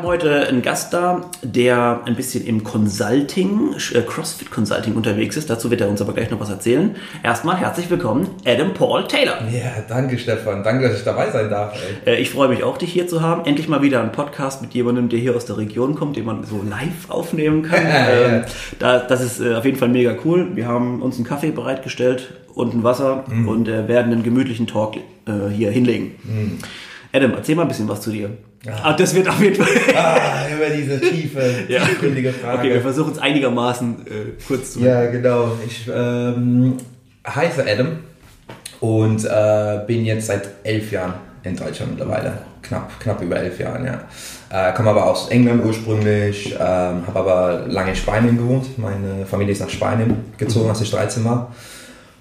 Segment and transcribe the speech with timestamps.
[0.00, 5.50] Haben heute einen Gast da, der ein bisschen im Consulting, äh, CrossFit Consulting unterwegs ist.
[5.50, 6.96] Dazu wird er uns aber gleich noch was erzählen.
[7.22, 9.42] Erstmal herzlich willkommen, Adam Paul Taylor.
[9.52, 10.64] Ja, danke Stefan.
[10.64, 11.74] Danke, dass ich dabei sein darf.
[12.06, 12.14] Ey.
[12.14, 13.44] Äh, ich freue mich auch, dich hier zu haben.
[13.44, 16.44] Endlich mal wieder ein Podcast mit jemandem, der hier aus der Region kommt, den man
[16.44, 17.82] so live aufnehmen kann.
[17.84, 18.44] ähm,
[18.78, 20.56] da, das ist äh, auf jeden Fall mega cool.
[20.56, 23.46] Wir haben uns einen Kaffee bereitgestellt und ein Wasser mm.
[23.46, 24.96] und werden einen gemütlichen Talk
[25.54, 26.12] hier hinlegen.
[26.24, 26.58] Mm.
[27.12, 28.30] Adam, erzähl mal ein bisschen was zu dir.
[28.66, 29.94] Ah, das wird auf jeden Fall.
[29.96, 32.58] ah, immer diese tiefe, tiefgründige Frage.
[32.58, 34.10] Okay, wir versuchen es einigermaßen äh,
[34.46, 34.80] kurz zu.
[34.80, 35.52] Ja, genau.
[35.66, 36.76] Ich ähm,
[37.26, 38.00] heiße Adam
[38.80, 42.38] und äh, bin jetzt seit elf Jahren in Deutschland mittlerweile.
[42.62, 44.02] Knapp, knapp über elf Jahren, ja.
[44.50, 48.78] Äh, komme aber aus England ursprünglich, ähm, habe aber lange in Spanien gewohnt.
[48.78, 50.70] Meine Familie ist nach Spanien gezogen, mhm.
[50.70, 51.54] als ich 13 war.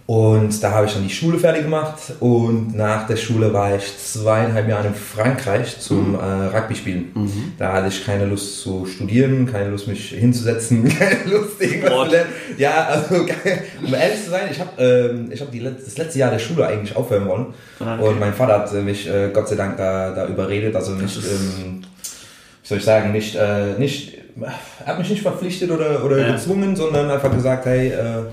[0.10, 3.96] Und da habe ich dann die Schule fertig gemacht und nach der Schule war ich
[3.96, 6.16] zweieinhalb Jahre in Frankreich zum mhm.
[6.16, 7.12] äh, Rugby spielen.
[7.14, 7.54] Mhm.
[7.60, 12.06] Da hatte ich keine Lust zu studieren, keine Lust mich hinzusetzen, keine Lust irgendwas zu
[12.10, 12.30] lernen.
[12.58, 13.18] Ja, also
[13.86, 17.28] um ehrlich zu sein, ich habe ähm, hab das letzte Jahr der Schule eigentlich aufhören
[17.28, 17.46] wollen.
[17.80, 18.08] Ah, okay.
[18.08, 21.84] Und mein Vater hat mich äh, Gott sei Dank da, da überredet, also nicht, ähm,
[22.64, 26.32] wie soll ich sagen, nicht, äh, nicht, er hat mich nicht verpflichtet oder, oder ja.
[26.32, 28.24] gezwungen, sondern einfach gesagt, hey, äh,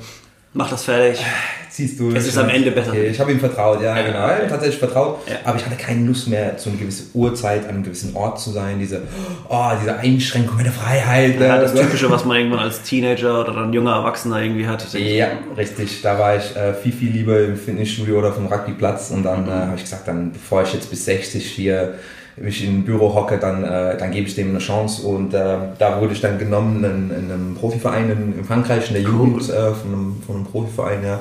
[0.56, 1.22] Mach das fertig.
[1.68, 2.10] Ziehst du.
[2.12, 2.88] Es ist am Ende besser.
[2.88, 4.42] Okay, ich habe ihm vertraut, ja, ja genau.
[4.42, 5.18] Ich tatsächlich vertraut.
[5.28, 5.36] Ja.
[5.44, 8.50] Aber ich hatte keine Lust mehr, zu einer gewissen Uhrzeit an einem gewissen Ort zu
[8.50, 8.78] sein.
[8.78, 9.02] Diese,
[9.50, 11.38] oh, diese Einschränkung der Freiheit.
[11.38, 14.90] Ja, das Typische, was man irgendwann als Teenager oder ein junger Erwachsener irgendwie hat.
[14.94, 16.00] Ja, richtig.
[16.00, 19.10] Da war ich äh, viel, viel lieber im Fitnessstudio oder vom Rugbyplatz.
[19.10, 19.50] Und dann mhm.
[19.50, 21.96] äh, habe ich gesagt, dann, bevor ich jetzt bis 60 hier
[22.44, 25.06] ich im Büro hocke, dann, äh, dann gebe ich dem eine Chance.
[25.06, 28.94] Und äh, da wurde ich dann genommen in, in einem Profiverein in, in, Frankreich, in
[28.94, 31.20] der Jugend äh, von, einem, von einem Profiverein, ja.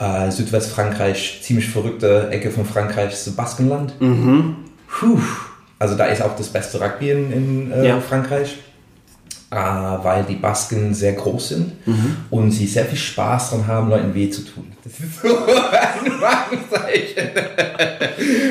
[0.00, 3.98] Äh, Südwestfrankreich, ziemlich verrückte Ecke von Frankreich, das Baskenland.
[4.00, 4.56] Mhm.
[4.88, 5.18] Puh.
[5.78, 8.00] Also da ist auch das beste Rugby in, in äh, ja.
[8.00, 8.58] Frankreich.
[9.54, 12.16] Äh, weil die Basken sehr groß sind mhm.
[12.30, 14.72] und sie sehr viel Spaß daran haben, Leuten weh zu tun.
[14.82, 17.30] Das ist so ein Markenzeichen.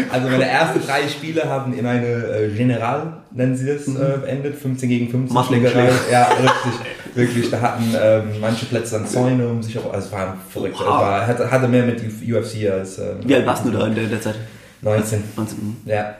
[0.10, 3.98] also meine ersten drei Spiele haben in eine äh, General, nennen sie das, mhm.
[3.98, 4.56] äh, beendet.
[4.56, 5.90] 15 gegen 15 Schlägerei.
[6.10, 6.80] Ja, richtig.
[7.16, 9.92] Wirklich, da hatten ähm, manche Plätze dann Zäune um sich herum.
[9.92, 10.76] Also es war verrückt.
[10.80, 10.86] Wow.
[10.86, 12.98] Es war, hatte, hatte mehr mit UFC als...
[12.98, 14.36] Ähm, Wie alt warst du da in der Zeit?
[14.84, 15.24] 19.
[15.36, 15.78] 19.
[15.86, 16.16] Ja.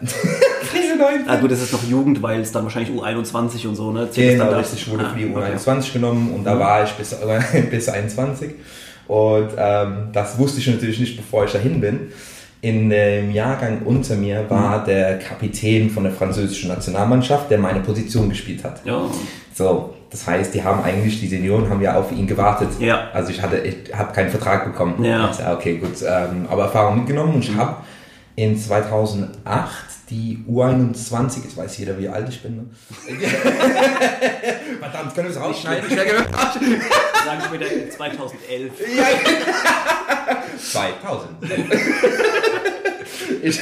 [0.72, 1.30] Krise 19.
[1.30, 4.10] Ah gut, das ist noch Jugend, weil es dann wahrscheinlich U21 und so, ne?
[4.10, 5.90] Zählt genau, richtig, wurde ah, für die U21 okay.
[5.94, 6.60] genommen und da mhm.
[6.60, 7.16] war ich bis,
[7.72, 8.52] bis 21.
[9.08, 12.12] Und ähm, das wusste ich natürlich nicht, bevor ich dahin bin.
[12.62, 14.86] In dem Jahrgang unter mir war mhm.
[14.86, 18.86] der Kapitän von der französischen Nationalmannschaft, der meine Position gespielt hat.
[18.86, 19.02] Ja.
[19.54, 22.70] So, das heißt, die haben eigentlich, die Senioren haben ja auf ihn gewartet.
[22.80, 23.10] Ja.
[23.12, 25.04] Also ich hatte, ich habe keinen Vertrag bekommen.
[25.04, 25.28] Ja.
[25.28, 27.58] Also, okay, gut, ähm, aber Erfahrung mitgenommen und ich mhm.
[27.58, 27.76] habe
[28.36, 32.58] in 2008 die U21, jetzt weiß jeder, wie alt ich bin.
[32.58, 32.66] Ne?
[34.80, 35.90] Verdammt, können wir es rausschneiden?
[35.90, 38.72] Ich Sagen später 2011.
[38.96, 40.44] Ja.
[40.58, 41.30] 2000.
[43.42, 43.60] ich,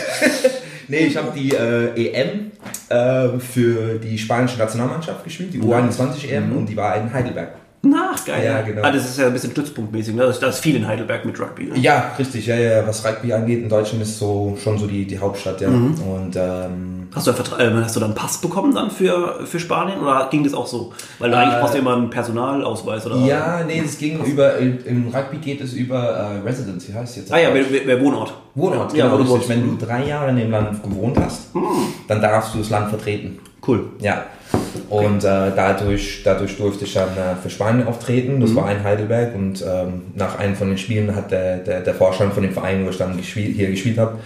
[0.87, 2.51] nee, ich habe die äh, EM
[2.89, 6.57] äh, für die spanische Nationalmannschaft gespielt, die U21 EM, mhm.
[6.57, 7.55] und die war in Heidelberg.
[7.83, 8.45] Nach, geil.
[8.45, 8.83] Ja, genau.
[8.83, 10.31] Ah, das ist ja ein bisschen stützpunktmäßig, ne?
[10.39, 11.65] Da ist viel in Heidelberg mit Rugby.
[11.65, 11.79] Ne?
[11.79, 12.45] Ja, richtig.
[12.45, 15.69] Ja, ja, was Rugby angeht, in Deutschland ist so schon so die, die Hauptstadt, ja.
[15.69, 15.95] Mhm.
[15.99, 19.59] Und, ähm, hast, du einen äh, hast du dann einen Pass bekommen dann für, für
[19.59, 20.93] Spanien oder ging das auch so?
[21.17, 23.15] Weil du äh, eigentlich brauchst du immer einen Personalausweis oder?
[23.25, 27.15] Ja, nee, es ging über, im Rugby geht es über äh, Residence, wie heißt es
[27.23, 27.33] jetzt?
[27.33, 28.33] Ah ja, wer, wer Wohnort.
[28.53, 29.39] Wohnort, genau, ja.
[29.47, 31.61] Wenn du drei Jahre in dem Land gewohnt hast, mhm.
[32.07, 33.39] dann darfst du das Land vertreten.
[33.65, 33.89] Cool.
[33.99, 34.25] Ja.
[34.91, 38.41] Und äh, dadurch, dadurch durfte ich dann äh, für Spanien auftreten.
[38.41, 38.55] Das mhm.
[38.57, 39.33] war in Heidelberg.
[39.33, 42.85] Und ähm, nach einem von den Spielen hat der, der, der Vorstand von dem Verein,
[42.85, 44.19] wo ich dann gespielt, hier gespielt habe,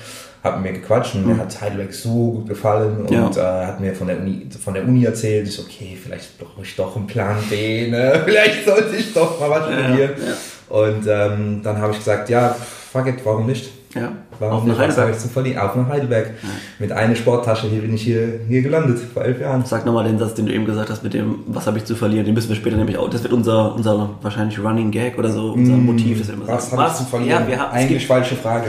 [0.43, 1.33] hat mir gequatscht und mhm.
[1.33, 3.29] mir hat Heidelberg so gut gefallen und ja.
[3.29, 5.47] äh, hat mir von der Uni, von der Uni erzählt.
[5.47, 8.21] Ich so, okay, vielleicht brauche ich doch einen Plan B, ne?
[8.25, 10.11] vielleicht sollte ich doch mal was studieren.
[10.17, 10.35] Ja, ja.
[10.67, 12.55] Und ähm, dann habe ich gesagt, ja,
[12.91, 13.69] fuck it, warum nicht?
[13.95, 14.11] Ja.
[14.39, 15.17] Warum auf nach Heidelberg.
[15.19, 15.57] Zu verlieren?
[15.59, 16.27] Auf nach Heidelberg.
[16.27, 16.49] Ja.
[16.79, 19.63] Mit einer Sporttasche hier bin ich hier, hier gelandet, vor elf Jahren.
[19.65, 21.95] Sag nochmal den Satz, den du eben gesagt hast, mit dem, was habe ich zu
[21.95, 25.31] verlieren, den müssen wir später nämlich auch, das wird unser, unser wahrscheinlich Running Gag oder
[25.31, 26.19] so, unser mm, Motiv.
[26.19, 27.41] Das immer was habe ich zu verlieren?
[27.43, 28.67] Ja, wir haben, Eigentlich falsche Frage.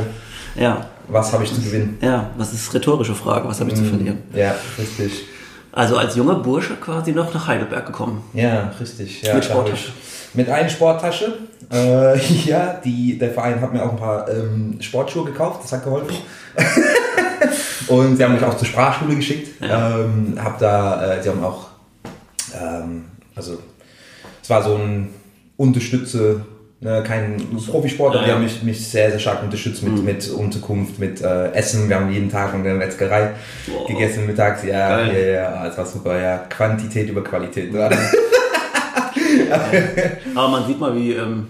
[0.58, 0.86] Ja.
[1.08, 1.98] Was habe ich zu gewinnen?
[2.00, 4.18] Ja, was ist rhetorische Frage, was habe ich mm, zu verlieren?
[4.34, 5.24] Ja, richtig.
[5.72, 8.22] Also als junger Bursche quasi noch nach Heidelberg gekommen.
[8.32, 9.22] Ja, richtig.
[9.22, 9.88] Ja, Mit Sporttasche.
[9.88, 11.32] ich- Mit einer Sporttasche.
[11.72, 15.84] Äh, ja, die, der Verein hat mir auch ein paar ähm, Sportschuhe gekauft, das hat
[15.84, 16.14] geholfen.
[17.88, 19.62] Und sie haben mich auch zur Sprachschule geschickt.
[19.62, 21.68] Ähm, hab da, äh, sie haben auch,
[22.54, 23.04] ähm,
[23.34, 23.58] also
[24.42, 25.08] es war so ein
[25.56, 26.40] Unterstütze,
[26.80, 27.36] ne, kein
[27.70, 28.34] Profisportler, die Ja, ja.
[28.36, 31.88] haben mich, mich sehr, sehr stark unterstützt mit, mit Unterkunft, mit äh, Essen.
[31.88, 33.30] Wir haben jeden Tag in der Metzgerei
[33.68, 33.86] Wow.
[33.86, 34.62] gegessen mittags.
[34.64, 35.32] Ja, ja, Geil.
[35.34, 36.38] ja, es war super, ja.
[36.48, 37.72] Quantität über Qualität.
[37.74, 37.88] Ja.
[40.34, 41.46] Aber man sieht mal, wie, ähm,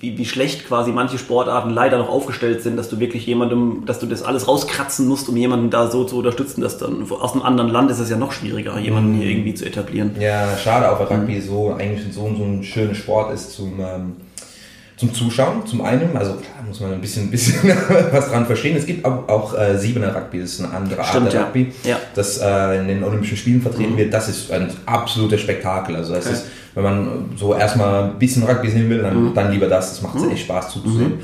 [0.00, 3.98] wie, wie schlecht quasi manche Sportarten leider noch aufgestellt sind, dass du wirklich jemandem, dass
[3.98, 7.42] du das alles rauskratzen musst, um jemanden da so zu unterstützen, dass dann aus einem
[7.42, 10.12] anderen Land ist es ja noch schwieriger, jemanden hier irgendwie zu etablieren.
[10.20, 14.12] Ja, schade auch, weil Rugby so eigentlich so, so ein schöner Sport ist zum, ähm,
[14.96, 16.16] zum Zuschauen, zum einen.
[16.16, 17.56] Also klar muss man ein bisschen, bisschen
[18.12, 18.76] was dran verstehen.
[18.76, 21.46] Es gibt auch, auch äh, Siebener Rugby, das ist eine andere Stimmt, Art der ja.
[21.46, 21.96] Rugby, Ja.
[22.14, 24.12] das äh, in den Olympischen Spielen vertreten wird.
[24.14, 25.96] Das ist ein absolutes Spektakel.
[25.96, 26.34] Also es Okay.
[26.34, 26.46] ist,
[26.78, 29.90] wenn man so erstmal ein bisschen Rugby sehen will, dann, dann lieber das.
[29.90, 31.14] Das macht echt Spaß zuzusehen.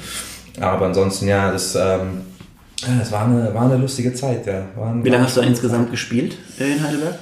[0.60, 2.20] Aber ansonsten, ja, das, ähm,
[2.98, 4.46] das war, eine, war eine lustige Zeit.
[4.46, 4.62] Ja.
[5.02, 7.14] Wie lange hast du insgesamt gespielt äh, in Heidelberg?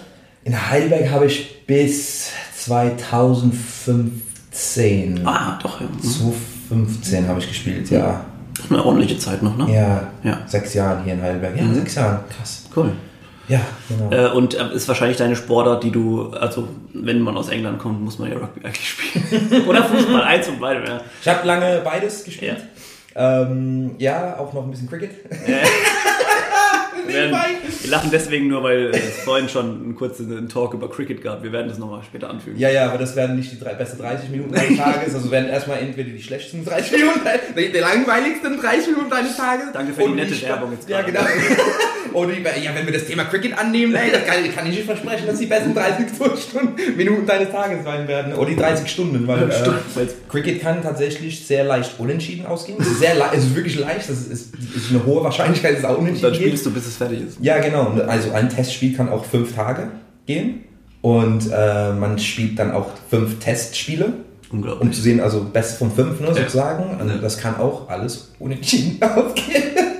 [0.44, 5.26] in Heidelberg habe ich bis 2015.
[5.26, 5.86] Ah, doch, ja.
[5.86, 6.00] Mhm.
[6.02, 8.24] 2015 habe ich gespielt, ja.
[8.68, 9.72] Eine ordentliche Zeit noch, ne?
[9.72, 10.40] Ja, Ja.
[10.46, 11.56] sechs Jahren hier in Heidelberg.
[11.56, 12.64] Ja, sechs Jahre, krass.
[12.74, 12.92] Cool.
[13.48, 14.10] Ja, genau.
[14.10, 18.00] Äh, und äh, ist wahrscheinlich deine Sportart, die du, also wenn man aus England kommt,
[18.00, 19.64] muss man ja Rugby eigentlich spielen.
[19.68, 20.84] Oder Fußball, eins und beide.
[20.84, 21.00] Ja.
[21.20, 22.64] Ich habe lange beides gespielt.
[23.14, 25.10] Ähm, ja, auch noch ein bisschen Cricket.
[27.06, 27.36] Wir, werden,
[27.82, 31.42] wir lachen deswegen nur, weil es vorhin schon einen kurzen Talk über Cricket gab.
[31.42, 32.58] Wir werden das nochmal später anfügen.
[32.58, 35.14] Ja, ja, aber das werden nicht die drei, beste 30 Minuten deines Tages.
[35.14, 37.20] Also werden erstmal entweder die schlechtesten 30 Minuten,
[37.58, 39.66] die, die langweiligsten 30 Minuten deines Tages.
[39.72, 41.12] Danke für die nette spa- Werbung jetzt Ja, gerade.
[41.12, 41.62] genau.
[42.14, 44.84] Oder die, ja, wenn wir das Thema Cricket annehmen, ey, das kann, kann ich nicht
[44.84, 46.06] versprechen, dass die besten 30
[46.42, 48.34] Stunden, Minuten deines Tages sein werden.
[48.34, 52.76] Oder die 30 Stunden, weil äh, weil- Cricket kann tatsächlich sehr leicht unentschieden ausgehen.
[52.80, 55.84] Es ist, sehr es ist wirklich leicht, es ist, ist eine hohe Wahrscheinlichkeit, dass es
[55.86, 56.42] auch unentschieden Dann geht.
[56.48, 57.38] spielst du, bis es fertig ist.
[57.40, 57.92] Ja, genau.
[58.06, 59.88] Also ein Testspiel kann auch fünf Tage
[60.26, 60.64] gehen.
[61.00, 64.12] Und äh, man spielt dann auch fünf Testspiele,
[64.52, 64.82] Unglaublich.
[64.88, 66.34] um zu sehen, also best von fünf, ne, Ja.
[66.34, 67.00] sozusagen.
[67.00, 69.62] Also das kann auch alles unentschieden ausgehen.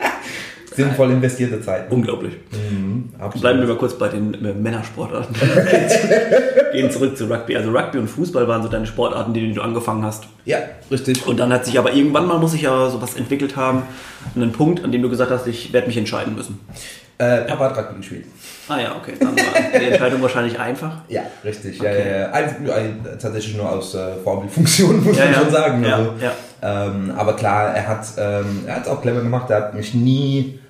[0.75, 1.91] Sinnvoll investierte Zeit.
[1.91, 2.35] Unglaublich.
[2.53, 3.11] Mhm.
[3.41, 5.35] Bleiben wir mal kurz bei den äh, Männersportarten.
[6.73, 7.57] Gehen zurück zu Rugby.
[7.57, 10.25] Also Rugby und Fußball waren so deine Sportarten, die du angefangen hast.
[10.45, 10.59] Ja,
[10.91, 11.27] richtig.
[11.27, 13.83] Und dann hat sich aber irgendwann mal, muss sich ja sowas entwickelt haben,
[14.35, 16.59] einen Punkt, an dem du gesagt hast, ich werde mich entscheiden müssen.
[17.19, 18.25] Äh, Papa hat Rugby gespielt.
[18.69, 19.13] Ah ja, okay.
[19.21, 20.93] Dann war die Entscheidung wahrscheinlich einfach.
[21.09, 21.79] Ja, richtig.
[21.79, 22.11] Ja, Okay.
[22.11, 22.31] ja, ja.
[22.33, 25.41] Ein, tatsächlich nur aus äh, Vorbildfunktion, muss Ja, man ja.
[25.41, 25.85] schon sagen.
[25.85, 26.33] Ja, Also, ja.
[26.65, 29.51] Ähm, aber klar, er hat ähm, er hat auch clever gemacht.
[29.51, 30.61] Er hat mich nie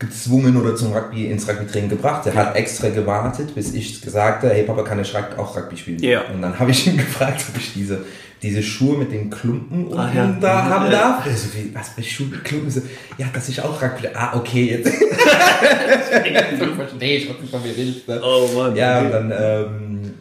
[0.00, 2.26] gezwungen oder zum Rugby ins Rugby-Training gebracht.
[2.26, 6.02] Er hat extra gewartet, bis ich gesagt habe, hey Papa, kann ich auch Rugby spielen?
[6.02, 6.22] Ja.
[6.34, 8.04] Und dann habe ich ihn gefragt, ob ich diese,
[8.42, 10.36] diese Schuhe mit den Klumpen unten Ah, ja.
[10.40, 10.90] da haben Ja.
[10.90, 11.26] darf.
[11.26, 12.70] Also, wie, was für Schuhe mit Klumpen?
[12.70, 12.80] So,
[13.18, 14.08] ja, dass ich auch Rugby...
[14.14, 14.88] Ah, okay, jetzt.
[14.90, 16.28] Verstehe
[17.18, 18.08] ich, was du von mir willst.
[18.08, 18.20] Ne?
[18.24, 18.74] Oh Mann.
[18.74, 20.14] Ja, und dann, ähm,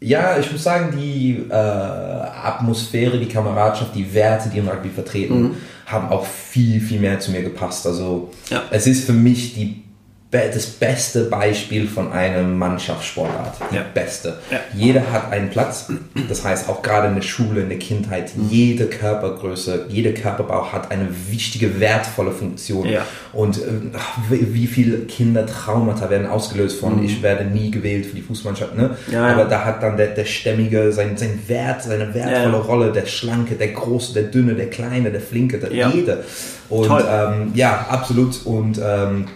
[0.00, 5.56] ja, ich muss sagen, die äh, Atmosphäre, die Kameradschaft, die Werte, die im Rugby vertreten,
[5.86, 7.86] haben auch viel, viel mehr zu mir gepasst.
[7.86, 8.62] Also, Ja.
[8.70, 9.82] es ist für mich die,
[10.30, 13.56] das beste Beispiel von einer Mannschaftssportart.
[13.72, 13.82] Ja.
[13.94, 14.38] beste.
[14.50, 14.60] Ja.
[14.74, 15.90] Jeder hat einen Platz.
[16.28, 20.90] Das heißt, auch gerade in der Schule, in der Kindheit, jede Körpergröße, jeder Körperbau hat
[20.90, 22.86] eine wichtige, wertvolle Funktion.
[22.86, 23.06] Ja.
[23.32, 23.62] Und äh,
[23.96, 28.76] ach, wie, wie viele Kindertraumata werden ausgelöst von, ich werde nie gewählt für die Fußmannschaft.
[28.76, 28.96] Ne?
[29.06, 29.16] Mhm.
[29.16, 32.58] Aber da hat dann der, der Stämmige sein, sein Wert, seine wertvolle.
[32.58, 36.24] Rolle, der Schlanke, der Große, der Dünne, der Kleine, der Flinke, der jede.
[36.68, 37.04] Und Toll.
[37.10, 38.44] ähm, ja, absolut.
[38.44, 39.26] Und ähm,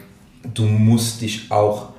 [0.55, 1.91] du musst dich auch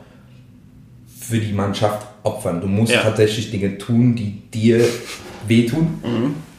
[1.19, 2.62] für die Mannschaft opfern.
[2.62, 3.01] Du musst Ja.
[3.01, 4.85] tatsächlich Dinge tun, die dir
[5.47, 6.00] wehtun,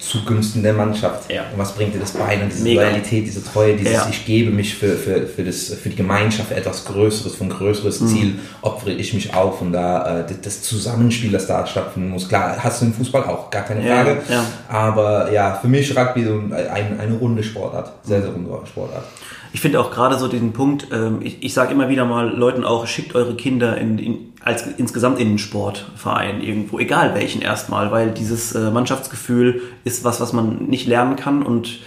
[0.08, 1.30] zugunsten der Mannschaft.
[1.30, 1.42] Ja.
[1.52, 2.40] Und was bringt dir das bei?
[2.40, 2.82] Und diese Mega.
[2.82, 4.06] Loyalität, diese Treue, dieses Ja.
[4.11, 7.50] Ich gebe mich für, für, für, das, für die Gemeinschaft für etwas Größeres, für ein
[7.50, 8.08] größeres Mhm.
[8.08, 12.28] Ziel, opfere ich mich auf und da äh, das Zusammenspiel, das da stattfinden muss.
[12.28, 14.23] Klar, hast du im Fußball auch, gar keine Frage.
[14.28, 14.44] ja.
[14.68, 17.92] Aber ja, für mich Rugby so ein, eine runde Sportart.
[18.04, 19.04] Sehr, sehr runde Sportart.
[19.52, 22.64] Ich finde auch gerade so diesen Punkt, ähm, ich, ich sage immer wieder mal Leuten
[22.64, 27.90] auch, schickt eure Kinder in, in, als insgesamt in einen Sportverein irgendwo, egal welchen erstmal,
[27.90, 31.80] weil dieses äh, Mannschaftsgefühl ist was, was man nicht lernen kann und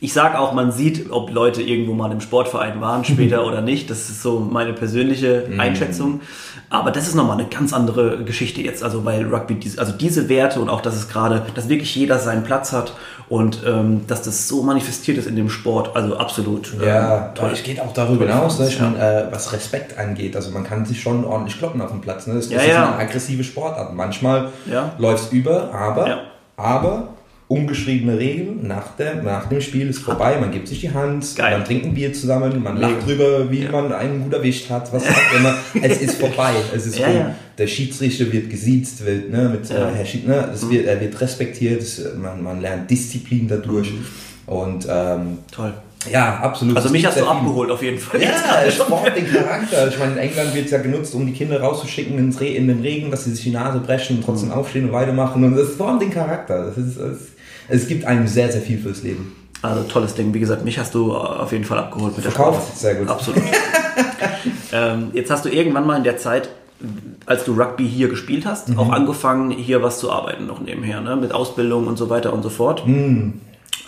[0.00, 3.90] ich sage auch, man sieht, ob Leute irgendwo mal im Sportverein waren, später oder nicht.
[3.90, 5.58] Das ist so meine persönliche Mhm.
[5.60, 6.20] Einschätzung.
[6.70, 8.84] Aber das ist nochmal eine ganz andere Geschichte jetzt.
[8.84, 12.44] Also weil Rugby, also diese Werte und auch, dass es gerade, dass wirklich jeder seinen
[12.44, 12.92] Platz hat
[13.28, 15.96] und ähm, dass das so manifestiert ist in dem Sport.
[15.96, 16.72] Also absolut.
[16.84, 17.50] Ja, ähm, toll.
[17.52, 18.68] Es geht auch darüber hinaus, ne?
[18.68, 18.84] ich Ja.
[18.90, 20.36] meine, äh, was Respekt angeht.
[20.36, 22.26] Also man kann sich schon ordentlich kloppen auf dem Platz.
[22.26, 22.34] Ne?
[22.34, 22.86] Das, das Ja, ist ja.
[22.92, 23.94] eine aggressive Sportart.
[23.94, 24.92] Manchmal Ja.
[24.98, 26.18] läuft es über, aber, Ja.
[26.56, 27.08] aber
[27.48, 30.36] ungeschriebene Regeln nach, der, nach dem Spiel ist vorbei.
[30.38, 31.56] Man gibt sich die Hand, Geil.
[31.56, 35.02] man trinkt ein Bier zusammen, man lacht drüber, wie man einen gut erwischt hat, was
[35.04, 35.54] auch immer.
[35.82, 36.52] es ist vorbei.
[36.74, 37.16] Es ist Ja, rum.
[37.16, 37.34] ja.
[37.56, 39.88] Der Schiedsrichter wird gesiezt, wird, ne, mit, Ja.
[39.90, 39.94] Mhm.
[39.94, 43.92] Herr Schied, ne, das wird, er wird respektiert, es, man, man lernt Disziplin dadurch.
[44.46, 45.72] Und ähm, Toll.
[46.10, 46.76] ja, absolut.
[46.76, 48.22] Also Es mich hast du abgeholt auf jeden Fall.
[48.22, 49.88] Ja, Sport den Charakter.
[49.88, 53.10] Ich meine, in England wird es ja genutzt, um die Kinder rauszuschicken in den Regen,
[53.10, 55.44] dass sie sich die Nase brechen und trotzdem aufstehen und weitermachen.
[55.44, 56.66] Und das formt den Charakter.
[56.66, 57.18] Das ist, es,
[57.68, 59.34] es gibt einem sehr, sehr viel fürs Leben.
[59.62, 60.32] Also tolles Ding.
[60.34, 63.08] Wie gesagt, mich hast du auf jeden Fall abgeholt mit der Verkauft, sehr gut.
[63.08, 63.42] Absolut.
[64.72, 66.48] ähm, jetzt hast du irgendwann mal in der Zeit,
[67.26, 68.78] als du Rugby hier gespielt hast, Mhm.
[68.78, 71.16] auch angefangen, hier was zu arbeiten noch nebenher, ne?
[71.16, 72.86] mit Ausbildung und so weiter und so fort.
[72.86, 73.40] Mhm.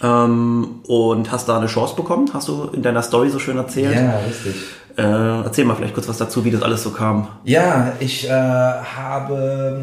[0.02, 3.94] Ähm, und hast da eine Chance bekommen, hast du in deiner Story so schön erzählt.
[3.94, 4.54] Ja, richtig.
[4.96, 5.02] Äh,
[5.44, 7.28] erzähl mal vielleicht kurz was dazu, wie das alles so kam.
[7.44, 9.82] Ja, ich äh, habe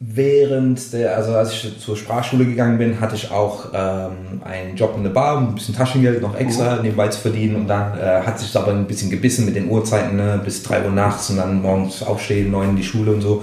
[0.00, 4.94] während der, also als ich zur Sprachschule gegangen bin, hatte ich auch ähm, einen Job
[4.96, 8.38] in der Bar, ein bisschen Taschengeld noch extra nebenbei zu verdienen und dann äh, hat
[8.38, 11.62] sich aber ein bisschen gebissen mit den Uhrzeiten, ne, bis 3 Uhr nachts und dann
[11.62, 13.42] morgens aufstehen, 9 in die Schule und so.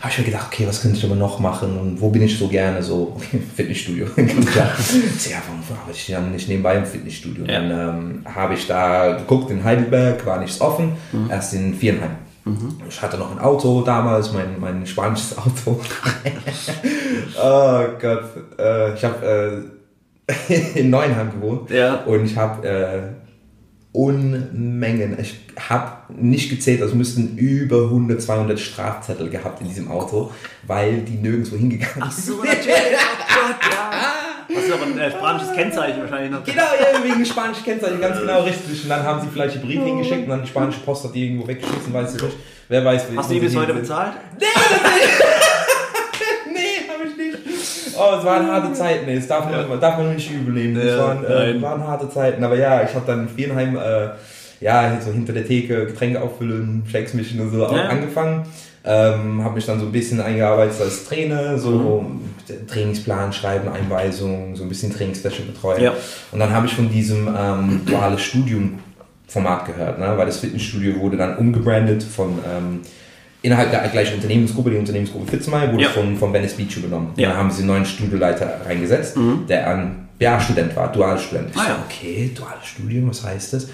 [0.00, 2.38] Habe ich mir gedacht, okay, was könnte ich aber noch machen und wo bin ich
[2.38, 2.82] so gerne?
[2.82, 3.20] So,
[3.56, 4.06] Fitnessstudio.
[4.16, 4.70] Ganz klar.
[4.78, 7.44] Ich so, ja, warum arbeite ich dann nicht nebenbei im Fitnessstudio?
[7.44, 7.60] Ja.
[7.60, 10.92] Dann ähm, habe ich da geguckt, in Heidelberg war nichts offen,
[11.28, 12.29] erst in Vierenheim.
[12.88, 15.80] Ich hatte noch ein Auto damals, mein, mein spanisches Auto.
[17.42, 18.24] oh Gott.
[18.58, 19.70] Äh, ich habe
[20.48, 21.96] äh, in Neuenheim gewohnt Ja.
[22.04, 23.02] und ich habe äh,
[23.92, 25.18] Unmengen.
[25.20, 25.34] Ich
[25.68, 30.30] habe nicht gezählt, also müssten über 100, 200 Strafzettel gehabt in diesem Auto,
[30.66, 32.38] weil die nirgendwo hingegangen sind.
[32.38, 32.50] natürlich.
[32.50, 33.19] Oh Gott, ja.
[34.56, 36.44] Hast du aber ein äh, spanisches Kennzeichen wahrscheinlich noch?
[36.44, 38.82] Genau, ja, wegen spanische Kennzeichen, ganz genau richtig.
[38.84, 41.26] Und dann haben sie vielleicht einen Brief hingeschickt und dann die spanische Post hat die
[41.26, 42.36] irgendwo weggeschmissen, weiß ich nicht.
[42.68, 43.80] Wer weiß, wie- Hast du die bis heute sind.
[43.82, 44.12] bezahlt?
[44.38, 44.46] Nee,
[46.92, 47.38] habe ich nicht.
[47.98, 49.16] Oh, es waren harte Zeiten, ey.
[49.16, 50.74] Das darf man, darf man nicht übel nehmen.
[50.74, 52.42] Das Ja, waren, äh, waren harte Zeiten.
[52.44, 54.08] Aber ja, ich habe dann in Vierenheim, äh,
[54.60, 57.88] ja, so hinter der Theke Getränke auffüllen, Shakes mischen und so auch Ja.
[57.88, 58.44] angefangen.
[58.82, 62.66] Ähm, habe mich dann so ein bisschen eingearbeitet als Trainer, so Mhm.
[62.66, 65.82] Trainingsplan schreiben, Einweisungen, so ein bisschen Trainingsfläche betreuen.
[65.82, 65.92] Ja.
[66.32, 68.78] Und dann habe ich von diesem ähm, duales Studium
[69.28, 70.12] Format gehört, ne?
[70.16, 72.80] weil das Fitnessstudio wurde dann umgebrandet von ähm,
[73.42, 75.90] innerhalb der gleichen Unternehmensgruppe, die Unternehmensgruppe Fitzmeier, wurde Ja.
[75.90, 77.12] von, von Venice Beach übernommen.
[77.16, 77.28] Ja.
[77.28, 79.16] Dann haben sie einen neuen Studioleiter reingesetzt,
[79.48, 81.50] der ein BA-Student war, duales Student.
[81.54, 81.78] Ich Ah, ja.
[81.86, 83.68] okay, duales Studium, was heißt das?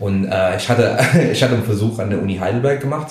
[0.00, 0.98] Und äh, ich, hatte,
[1.32, 3.08] ich hatte einen Versuch an der Uni Heidelberg gemacht,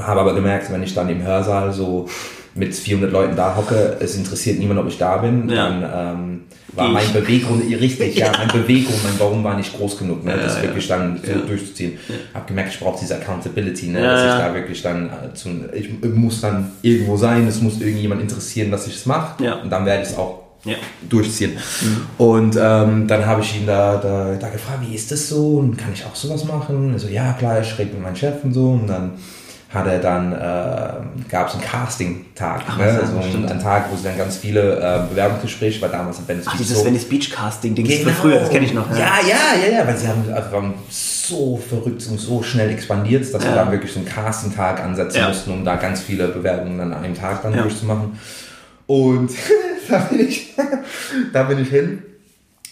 [0.00, 2.08] habe aber gemerkt, wenn ich dann im Hörsaal so
[2.54, 5.68] mit 400 Leuten da hocke, es interessiert niemand, ob ich da bin, Ja.
[5.68, 6.40] dann ähm,
[6.74, 7.12] war Geh mein ich.
[7.12, 10.62] Beweggrund, richtig, ja, mein Beweggrund, mein Warum war nicht groß genug, ne, das ja.
[10.64, 11.38] wirklich dann so Ja.
[11.38, 11.98] durchzuziehen.
[12.34, 14.36] Hab gemerkt, ich brauche diese Accountability, ne, Ja, dass ja.
[14.38, 18.70] ich da wirklich dann äh, zu, ich muss dann irgendwo sein, es muss irgendjemand interessieren,
[18.70, 19.54] dass ich es mache Ja.
[19.56, 20.76] und dann werde ich es auch Ja.
[21.08, 21.52] durchziehen.
[22.18, 25.76] Und ähm, dann habe ich ihn da, da, da gefragt, wie ist das so und
[25.78, 26.90] kann ich auch sowas machen?
[26.92, 29.12] Also ja, klar, ich rede mit meinem Chef und so und dann
[29.72, 32.86] hat er dann, äh, gab es einen Casting-Tag, Ach, ne?
[32.88, 33.50] ja, also stimmt.
[33.50, 36.78] einen Tag, wo sie dann ganz viele äh, Bewerbungsgespräche, war damals in Venice Ach, dieses
[36.78, 36.84] so.
[36.84, 38.04] Venice Beach Casting Ding Genau.
[38.10, 38.90] von früher, das kenne ich noch.
[38.90, 43.22] Ja, ja, ja, ja, weil sie haben, also waren so verrückt und so schnell expandiert,
[43.32, 43.64] dass wir Ja.
[43.64, 45.28] da wirklich so einen Casting-Tag ansetzen Ja.
[45.28, 47.62] mussten, um da ganz viele Bewerbungen an einem Tag dann Ja.
[47.62, 48.18] durchzumachen.
[48.86, 49.30] Und
[49.88, 50.54] da bin ich,
[51.32, 52.02] da bin ich hin.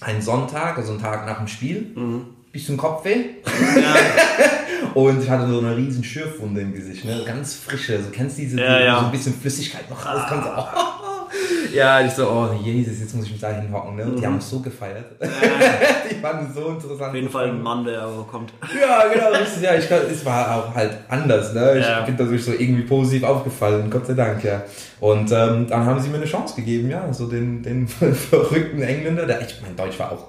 [0.03, 2.27] Ein Sonntag, also ein Tag nach dem Spiel, Mhm.
[2.53, 3.17] bisschen Kopfweh.
[4.95, 7.23] Und ich hatte so eine riesen Schürfwunde im Gesicht, ne?
[7.27, 7.97] ganz frische.
[7.97, 8.99] Also kennst du diese, Ja, die, ja.
[9.01, 10.45] so ein bisschen Flüssigkeit noch rauskommt.
[10.45, 10.51] So,
[11.73, 13.95] Ja, ich so, oh Jesus, jetzt muss ich mich da hinhocken.
[13.95, 14.05] Ne?
[14.05, 15.05] Und die haben es so gefeiert.
[15.21, 16.99] die fanden es so interessant.
[17.01, 17.05] Mhm.
[17.09, 18.53] Auf jeden Fall ein Mann, der kommt.
[18.81, 19.63] Ja, genau, richtig.
[19.63, 21.53] Ja, ich glaub, es war auch halt anders.
[21.55, 21.79] Ne?
[21.79, 22.01] Ich Ja.
[22.01, 24.63] bin dadurch so irgendwie positiv aufgefallen, Gott sei Dank, ja.
[24.99, 27.87] Und ähm, dann haben sie mir eine Chance gegeben, ja, so den, den
[28.31, 29.27] verrückten Engländer.
[29.27, 30.27] Der, ich mein Deutsch war auch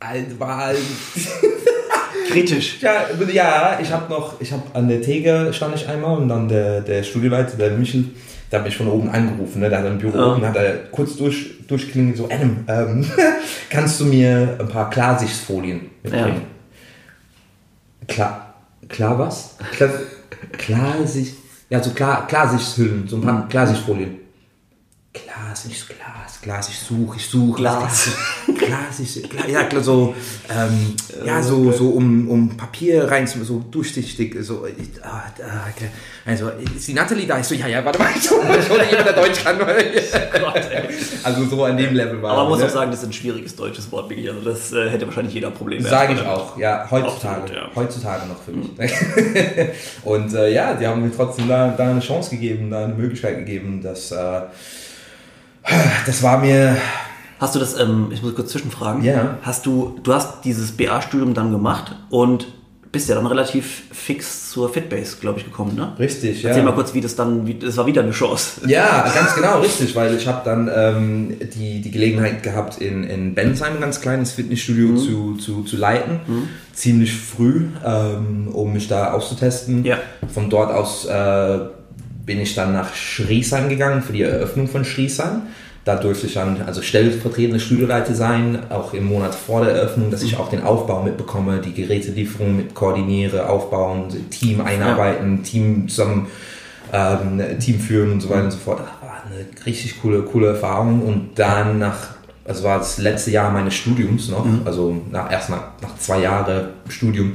[0.00, 0.76] alt, war alt.
[2.30, 2.78] Kritisch.
[2.80, 6.48] Ja, ja ich habe noch, ich habe an der Theke stand ich einmal und dann
[6.48, 8.04] der, der Studioleiter, der Michel,
[8.50, 9.68] der hat mich von oben angerufen, ne?
[9.68, 10.32] der hat ein Büro Ja.
[10.34, 13.04] oben, hat er kurz durch, durchklingelt, so, Adam, ähm,
[13.70, 16.42] kannst du mir ein paar Klarsichtfolien mitbringen?
[18.08, 18.54] Klar,
[18.88, 19.56] klar was?
[19.76, 19.90] Klar,
[20.52, 21.34] Klarsicht,
[21.68, 24.16] ja, so klar, Klarsichtshüllen, so ein paar Klarsichtfolien.
[25.12, 27.56] Glas, nicht so Glas, Glas, ich suche, ich suche.
[27.58, 28.10] Glas.
[28.70, 30.14] Glas, ich, Glas, ja, klar, so,
[30.48, 34.66] ähm, ja, so, so um, um Papier rein, so durchsichtig, so,
[35.02, 35.90] ah, ah, okay.
[36.24, 37.38] also, ist die Natalie da?
[37.38, 39.58] Ich so, ja, ja, warte mal, ich hole jemand, der Deutsch kann.
[41.22, 42.66] also so an dem Level war Aber man muss ne?
[42.66, 44.28] auch sagen, das ist ein schwieriges deutsches Wort, wirklich.
[44.30, 45.88] Also das äh, hätte wahrscheinlich jeder Probleme.
[45.88, 47.70] Sage ich auch, ja, heutzutage, Absolut, ja.
[47.74, 48.70] heutzutage noch für mich.
[50.04, 53.38] und äh, ja, die haben mir trotzdem da, da eine Chance gegeben, da eine Möglichkeit
[53.38, 54.42] gegeben, dass äh,
[56.06, 56.76] das war mir,
[57.40, 59.38] Hast du das, ähm, ich muss kurz zwischenfragen, Ja.
[59.42, 62.46] hast du, du hast dieses BA-Studium dann gemacht und
[62.92, 65.92] bist ja dann relativ fix zur Fitbase, glaube ich, gekommen, ne?
[65.98, 66.64] richtig, Erzähl ja.
[66.68, 68.62] mal kurz, wie das dann, wie, das war wieder eine Chance.
[68.66, 73.34] Ja, ganz genau, richtig, weil ich habe dann ähm, die, die Gelegenheit gehabt, in, in
[73.36, 74.96] Bensheim ein ganz kleines Fitnessstudio Mhm.
[74.98, 76.18] zu, zu, zu leiten,
[76.72, 79.84] ziemlich früh, ähm, um mich da auszutesten.
[79.84, 79.98] Ja.
[80.34, 81.58] Von dort aus äh,
[82.26, 85.42] bin ich dann nach Schriesheim gegangen für die Eröffnung von Schriesheim.
[85.90, 90.22] Da durfte ich dann also stellvertretende Studioleiter sein, auch im Monat vor der Eröffnung, dass
[90.22, 96.28] ich auch den Aufbau mitbekomme, die Gerätelieferung mit koordiniere, aufbauen, Team einarbeiten, Team zusammen
[96.92, 98.78] ähm, Team führen und so weiter und so fort.
[98.80, 101.02] Das war eine richtig coole, coole Erfahrung.
[101.02, 101.98] Und dann nach,
[102.44, 106.68] also war das letzte Jahr meines Studiums noch, also nach, erst nach, nach zwei Jahren
[106.88, 107.32] Studium,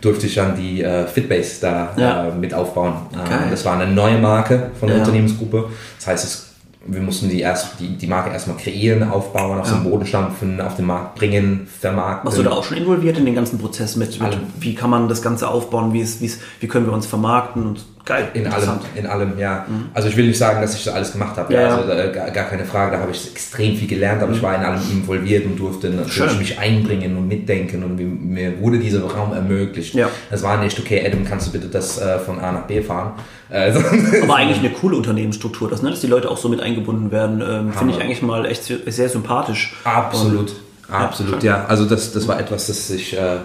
[0.00, 2.28] durfte ich dann die äh, Fitbase da Ja.
[2.28, 2.94] äh, mit aufbauen.
[3.12, 5.02] Ähm, das war eine neue Marke von der Ja.
[5.02, 5.66] Unternehmensgruppe.
[5.98, 6.49] Das heißt, es,
[6.92, 10.76] wir mussten die, erst, die, die Marke erstmal kreieren, aufbauen, aus dem Boden stampfen, auf
[10.76, 12.26] den Markt bringen, vermarkten.
[12.26, 15.08] Warst du da auch schon involviert in den ganzen Prozess mit, mit wie kann man
[15.08, 18.46] das Ganze aufbauen, wie, ist, wie, ist, wie können wir uns vermarkten und geil, In
[18.46, 19.66] allem, in allem, ja.
[19.94, 21.52] Also ich will nicht sagen, dass ich das alles gemacht habe.
[21.54, 21.76] Ja, Ja.
[21.76, 22.92] Also äh, gar, gar keine Frage.
[22.96, 26.14] Da habe ich extrem viel gelernt, aber ich war in allem involviert und durfte natürlich
[26.30, 26.38] Schön.
[26.38, 27.96] mich einbringen und mitdenken und
[28.30, 29.94] mir, wurde dieser Raum ermöglicht.
[29.94, 30.08] Ja.
[30.30, 33.12] Es war nicht, okay, Adam, kannst du bitte das äh, von A nach B fahren?
[33.48, 33.72] Äh,
[34.22, 35.90] Aber eigentlich eine coole Unternehmensstruktur, das, ne?
[35.90, 38.78] dass die Leute auch so mit eingebunden werden, ähm, finde ich eigentlich mal echt sehr,
[38.86, 39.74] sehr sympathisch.
[39.84, 40.50] Absolut,
[40.88, 41.64] Und- absolut, Ja, ja.
[41.66, 43.38] Also das, das war etwas, das ich äh,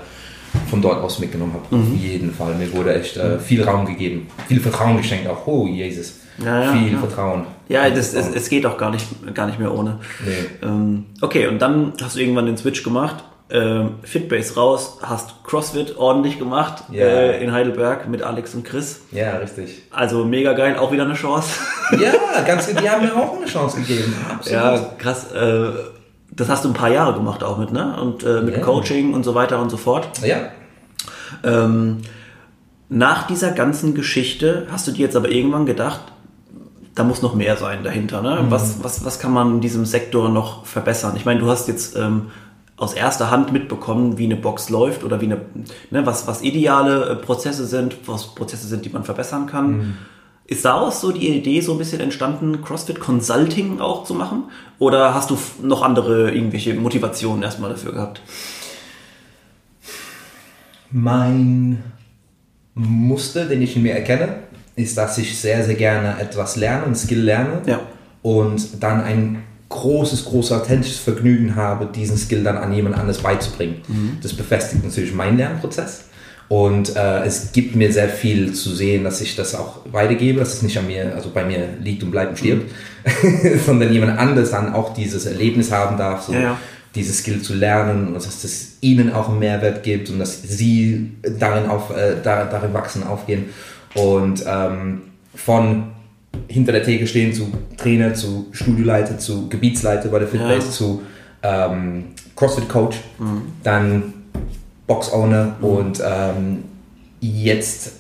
[0.69, 1.75] von dort aus mitgenommen habe.
[1.75, 1.81] Mhm.
[1.93, 2.55] Auf jeden Fall.
[2.55, 5.45] Mir wurde echt äh, viel Raum gegeben, viel Vertrauen geschenkt auch.
[5.47, 6.15] Oh, Jesus.
[6.43, 6.99] Ja, ja, viel ja.
[6.99, 7.45] Vertrauen.
[7.69, 9.99] Ja, das, es, es geht auch gar nicht, gar nicht mehr ohne.
[10.25, 10.67] Nee.
[10.67, 15.97] Ähm, okay, und dann hast du irgendwann den Switch gemacht, ähm, Fitbase raus, hast CrossFit
[15.97, 17.05] ordentlich gemacht Ja.
[17.05, 19.01] äh, in Heidelberg mit Alex und Chris.
[19.11, 19.83] Ja, richtig.
[19.91, 21.59] Also mega geil, auch wieder eine Chance.
[21.91, 24.13] Ja, ganz, die haben mir auch eine Chance gegeben.
[24.29, 24.61] Absolut.
[24.61, 25.31] ja, krass.
[25.31, 25.94] Äh,
[26.35, 27.99] das hast du ein paar Jahre gemacht auch mit, ne?
[28.01, 28.61] Und äh, mit Ja.
[28.61, 30.07] Coaching und so weiter und so fort.
[30.21, 30.37] Ja.
[31.43, 32.01] Ähm,
[32.89, 36.01] nach dieser ganzen Geschichte hast du dir jetzt aber irgendwann gedacht,
[36.93, 38.21] da muss noch mehr sein dahinter.
[38.21, 38.43] Ne?
[38.43, 38.51] Mhm.
[38.51, 41.13] Was, was, was kann man in diesem Sektor noch verbessern?
[41.17, 42.27] Ich meine, du hast jetzt ähm,
[42.77, 45.41] aus erster Hand mitbekommen, wie eine Box läuft oder wie eine,
[45.91, 49.77] ne, was, was ideale äh, Prozesse sind, was Prozesse sind, die man verbessern kann.
[49.77, 49.93] Mhm.
[50.47, 54.43] Ist daraus so die Idee so ein bisschen entstanden, CrossFit Consulting auch zu machen?
[54.77, 58.21] Oder hast du noch andere irgendwelche Motivationen erstmal dafür gehabt?
[60.91, 61.83] Mein
[62.75, 64.43] Muster, den ich in mir erkenne,
[64.75, 67.79] ist, dass ich sehr, sehr gerne etwas lerne, ein Skill lerne Ja.
[68.21, 73.81] und dann ein großes, großes, authentisches Vergnügen habe, diesen Skill dann an jemand anderes beizubringen.
[74.21, 76.05] Das befestigt natürlich meinen Lernprozess
[76.47, 80.53] und äh, es gibt mir sehr viel zu sehen, dass ich das auch weitergebe, dass
[80.53, 82.71] es nicht an mir, also bei mir liegt und bleibt und stirbt,
[83.65, 86.57] sondern jemand anderes dann auch dieses Erlebnis haben darf, so Ja, ja.
[86.93, 91.11] dieses Skill zu lernen und dass es ihnen auch einen Mehrwert gibt und dass sie
[91.39, 93.45] darin, auf, äh, da, darin wachsen, aufgehen.
[93.95, 95.01] Und ähm,
[95.33, 95.87] von
[96.47, 100.71] hinter der Theke stehen zu Trainer, zu Studioleiter, zu Gebietsleiter bei der Fitbase, Ja.
[100.71, 101.01] zu
[101.41, 102.03] ähm,
[102.35, 102.97] CrossFit-Coach,
[103.63, 104.13] dann
[104.87, 106.63] Box-Owner und ähm,
[107.19, 107.93] jetzt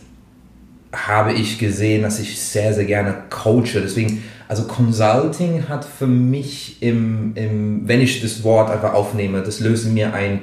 [0.93, 3.81] habe ich gesehen, dass ich sehr, sehr gerne coache.
[3.81, 9.59] Deswegen, also Consulting hat für mich im, im wenn ich das Wort einfach aufnehme, das
[9.59, 10.41] löst in mir ein,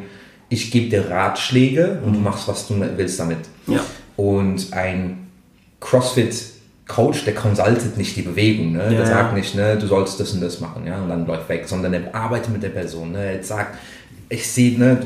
[0.49, 3.39] ich gebe dir Ratschläge und du machst, was du willst damit.
[3.67, 3.81] Ja.
[4.17, 5.29] Und ein
[5.81, 8.73] CrossFit-Coach, der consultet nicht die Bewegung.
[8.73, 8.85] Ne?
[8.85, 9.07] Ja, der ja.
[9.07, 11.01] sagt nicht, ne, du sollst das und das machen ja?
[11.01, 13.13] und dann läuft weg, sondern er arbeitet mit der Person.
[13.13, 13.37] Ne?
[13.37, 13.79] Er sagt,
[14.29, 14.99] ich sehe, ne,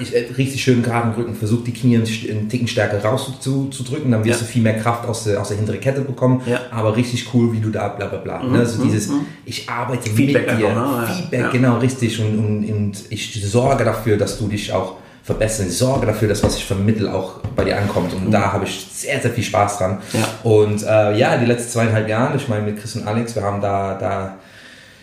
[0.00, 4.40] ich, äh, richtig schön geraden Rücken, versuch die Knie einen, Ticken stärker rauszudrücken, dann wirst
[4.40, 4.46] Ja.
[4.46, 6.60] du viel mehr Kraft aus der, aus der hinteren Kette bekommen, Ja.
[6.70, 8.42] aber richtig cool, wie du da bla bla bla.
[8.42, 8.58] ne?
[8.60, 9.10] Also dieses,
[9.44, 11.14] ich arbeite Feedback mit dir, einfach, ne?
[11.14, 11.50] Feedback, Ja.
[11.50, 16.06] genau, richtig und, und, und ich sorge dafür, dass du dich auch verbesserst, ich sorge
[16.06, 19.30] dafür, dass was ich vermittle auch bei dir ankommt und da habe ich sehr, sehr
[19.30, 19.98] viel Spaß dran.
[20.12, 20.28] Ja.
[20.50, 23.60] Und äh, ja, die letzten zweieinhalb Jahre, ich meine mit Chris und Alex, wir haben
[23.60, 24.36] da, da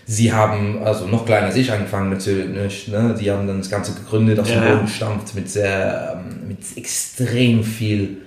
[0.10, 3.14] Sie haben, also noch kleiner als ich angefangen natürlich, ne?
[3.18, 4.76] Sie haben dann das Ganze gegründet, aus dem Ja, ja.
[4.76, 8.20] Boden stampft mit sehr, ähm, mit extrem viel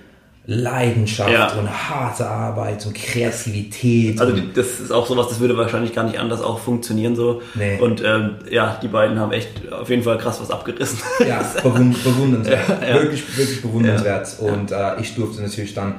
[0.45, 1.51] Leidenschaft Ja.
[1.53, 4.19] und harte Arbeit und Kreativität.
[4.19, 7.41] Also die- das ist auch sowas, das würde wahrscheinlich gar nicht anders auch funktionieren so.
[7.55, 7.79] Nee.
[7.79, 10.99] Und ähm, ja, die beiden haben echt auf jeden Fall krass was abgerissen.
[11.27, 12.69] Ja, bewund bewundernswert.
[12.81, 12.93] Ja, ja.
[13.01, 14.35] Wirklich, wirklich bewundernswert.
[14.39, 15.95] Und äh, ich durfte natürlich dann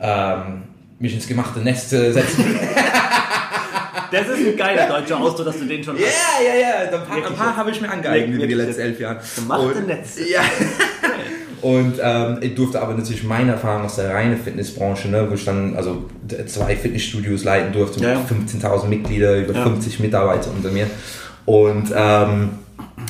[0.00, 0.62] ähm,
[0.98, 2.44] mich ins gemachte Nest äh, setzen.
[4.12, 6.44] Das ist ein geiler deutscher Ausdruck, dass du den schon Ja, hast.
[6.46, 6.68] ja, ja.
[6.84, 7.56] Ein paar, Wirklich ein paar jetzt?
[7.56, 9.16] habe ich mir angeeignet in den letzten elf Jahren.
[9.36, 10.18] Gemachte Und- Netz.
[10.30, 10.40] Ja.
[11.62, 15.44] Und ähm, ich durfte aber natürlich meine Erfahrung aus der reinen Fitnessbranche, ne, wo ich
[15.44, 16.08] dann also
[16.46, 18.16] zwei Fitnessstudios leiten durfte mit Ja.
[18.16, 19.62] 15.000 Mitglieder, über Ja.
[19.62, 20.88] 50 Mitarbeiter unter mir.
[21.46, 22.50] Und ähm,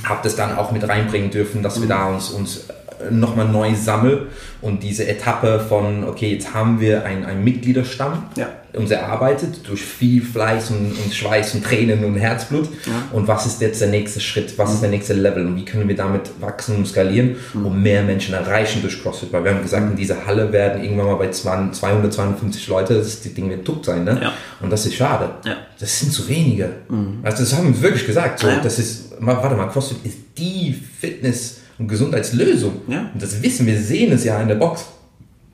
[0.04, 2.66] habe das dann auch mit reinbringen dürfen, dass wir da uns, uns
[3.10, 4.26] nochmal neu sammeln
[4.60, 8.48] und diese Etappe von, okay, jetzt haben wir einen, Mitgliederstamm, Ja.
[8.74, 12.68] uns erarbeitet durch viel Fleiß und, und Schweiß und Tränen und Herzblut.
[13.12, 14.56] Und was ist jetzt der nächste Schritt?
[14.56, 15.46] Was ist der nächste Level?
[15.46, 19.32] Und wie können wir damit wachsen und skalieren, um mehr Menschen erreichen durch CrossFit?
[19.32, 23.20] Weil wir haben gesagt, in dieser Halle werden irgendwann mal bei 200, 252 Leute, das
[23.20, 24.04] Ding wird tot sein.
[24.04, 24.18] Ne?
[24.22, 24.32] Ja.
[24.60, 25.30] Und das ist schade.
[25.44, 25.56] Ja.
[25.78, 26.68] Das sind zu wenige.
[27.22, 28.38] Also das haben wir wirklich gesagt.
[28.38, 28.60] So, Ja.
[28.62, 32.82] Das ist, warte mal, CrossFit ist die Fitness- und Gesundheitslösung.
[32.88, 33.10] Ja.
[33.12, 34.86] Und das wissen wir, sehen es ja in der Box.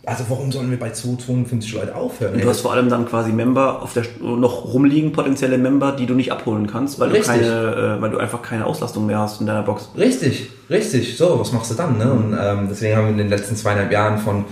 [0.07, 2.41] Also warum sollen wir bei 252 Leute aufhören?
[2.41, 6.15] Du hast vor allem dann quasi Member auf der noch rumliegen, potenzielle Member, die du
[6.15, 7.35] nicht abholen kannst, weil du Richtig.
[7.35, 9.91] keine, äh, weil du einfach keine Auslastung mehr hast in deiner Box.
[9.99, 11.19] Richtig, richtig.
[11.19, 11.99] So, was machst du dann?
[11.99, 12.11] Ne?
[12.11, 14.47] Und ähm, deswegen haben wir in den letzten zweieinhalb Jahren von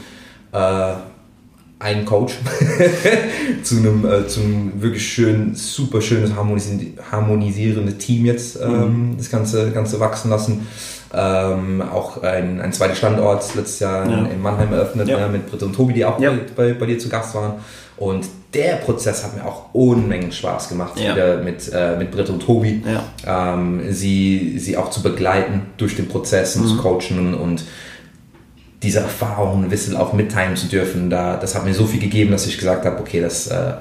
[0.53, 0.93] äh,
[1.79, 2.35] einem Coach
[3.63, 9.31] zu einem äh, zu einem wirklich schön, super schönes harmonisi harmonisierendes Team jetzt ähm, das
[9.31, 10.67] ganze ganze wachsen lassen.
[11.15, 14.25] Ähm, auch ein, ein zweiter Standort letztes Jahr in, Ja.
[14.27, 15.21] in Mannheim eröffnet Ja.
[15.21, 16.31] ne, mit Britt und Tobi, die auch Ja.
[16.57, 17.55] bei, bei, bei dir zu Gast waren.
[17.97, 21.13] Und der Prozess hat mir auch Unmengen Spaß gemacht, Ja.
[21.15, 22.83] wieder mit, äh, mit Britt und Tobi
[23.25, 23.55] Ja.
[23.55, 26.69] ähm, sie, sie auch zu begleiten durch den Prozess und Mhm.
[26.69, 27.65] zu coachen und, und
[28.83, 31.11] diese Erfahrungen Wissen auch mitteilen zu dürfen.
[31.11, 33.75] Da, das hat mir so viel gegeben, dass ich gesagt habe, okay, das, äh,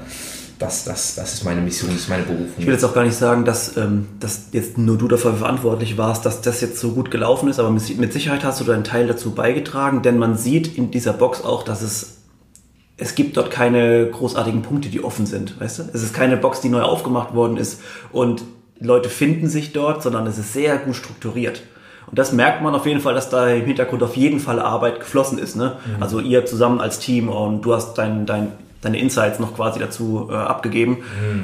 [0.58, 2.54] das, das, das ist meine Mission, das ist meine Berufung.
[2.58, 5.98] Ich will jetzt auch gar nicht sagen, dass, ähm, dass jetzt nur du dafür verantwortlich
[5.98, 8.84] warst, dass das jetzt so gut gelaufen ist, aber mit mit Sicherheit hast du deinen
[8.84, 12.12] Teil dazu beigetragen, denn man sieht in dieser Box auch, dass es
[12.98, 15.84] es gibt dort keine großartigen Punkte, die offen sind, weißt du?
[15.94, 17.82] Es ist keine Box, die neu aufgemacht worden ist
[18.14, 18.44] und
[18.80, 21.64] Leute finden sich dort, sondern es ist sehr gut strukturiert.
[22.08, 25.00] Und das merkt man auf jeden Fall, dass da im Hintergrund auf jeden Fall Arbeit
[25.00, 25.56] geflossen ist.
[25.56, 25.74] Ne?
[26.00, 30.30] Also ihr zusammen als Team und du hast dein, dein, deine Insights noch quasi dazu
[30.32, 30.98] äh, abgegeben.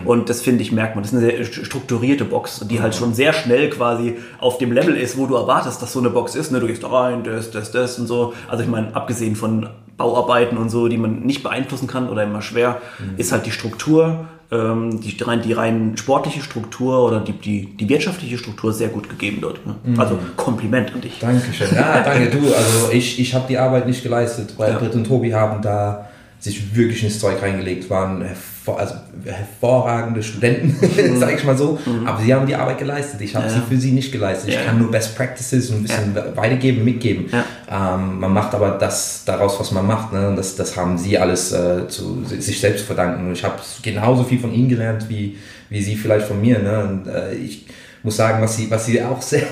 [0.05, 1.03] Und das finde ich, merkt man.
[1.03, 4.95] Das ist eine sehr strukturierte Box, die halt schon sehr schnell quasi auf dem Level
[4.95, 6.51] ist, wo du erwartest, dass so eine Box ist.
[6.51, 6.59] Ne?
[6.59, 8.33] Du gehst da rein, das, das, das und so.
[8.47, 12.41] Also ich meine, abgesehen von Bauarbeiten und so, die man nicht beeinflussen kann oder immer
[12.41, 12.81] schwer,
[13.17, 18.37] ist halt die Struktur, die, rein, die rein sportliche Struktur oder die, die, die wirtschaftliche
[18.37, 19.65] Struktur sehr gut gegeben dort.
[19.65, 19.75] Ne?
[19.97, 21.19] Also Kompliment an dich.
[21.19, 21.67] Dankeschön.
[21.73, 22.53] Ja, danke du.
[22.53, 24.77] Also ich, ich habe die Arbeit nicht geleistet, weil Ja.
[24.77, 26.09] Britt und Tobi haben da
[26.41, 30.75] sich wirklich ins Zeug reingelegt, waren hervor, also hervorragende Studenten,
[31.19, 33.21] sage ich mal so, aber sie haben die Arbeit geleistet.
[33.21, 33.53] Ich habe Ja.
[33.53, 34.49] sie für sie nicht geleistet.
[34.49, 34.63] Ich Ja.
[34.63, 37.25] kann nur Best Practices und ein bisschen weitergeben, mitgeben.
[37.31, 37.95] Ja.
[37.95, 40.13] Ähm, man macht aber das daraus, was man macht.
[40.13, 40.29] Ne?
[40.29, 43.31] Und das, das haben sie alles äh, zu sich selbst zu verdanken.
[43.33, 45.37] Ich habe genauso viel von ihnen gelernt, wie,
[45.69, 46.57] wie sie vielleicht von mir.
[46.57, 46.83] Ne?
[46.83, 47.67] Und äh, ich
[48.01, 49.43] muss sagen, was sie, was sie auch sehr,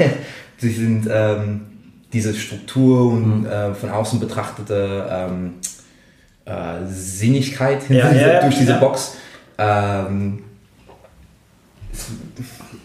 [0.58, 1.62] sie sind ähm,
[2.12, 5.52] diese Struktur und äh, von außen betrachtete ähm,
[6.50, 8.78] äh, Sinnigkeit Ja, diese, ja, ja, durch diese ja.
[8.78, 9.16] Box.
[9.58, 10.40] Ähm,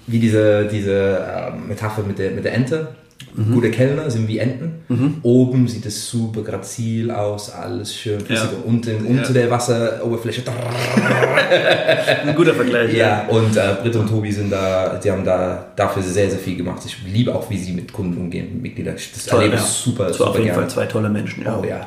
[0.06, 2.88] wie diese, diese äh, Metapher mit der, mit der Ente.
[3.34, 3.54] Mhm.
[3.54, 5.20] Gute Kellner sind wie Enten.
[5.22, 8.50] Oben sieht es super grazil aus, alles schön flüssig.
[8.52, 8.58] Ja.
[8.64, 10.42] Unten, unter der Wasseroberfläche.
[12.26, 12.94] Ein guter Vergleich.
[12.94, 16.56] Ja, und äh, Britt und Tobi sind da, die haben da dafür sehr, sehr viel
[16.56, 16.82] gemacht.
[16.84, 18.94] Ich liebe auch, wie sie mit Kunden umgehen, mit Mitgliedern.
[18.94, 19.62] Das Toll, erlebe ja.
[19.62, 20.62] ich super, Das super auf jeden gerne.
[20.62, 21.44] Fall zwei tolle Menschen.
[21.44, 21.58] Ja.
[21.60, 21.80] Oh ja.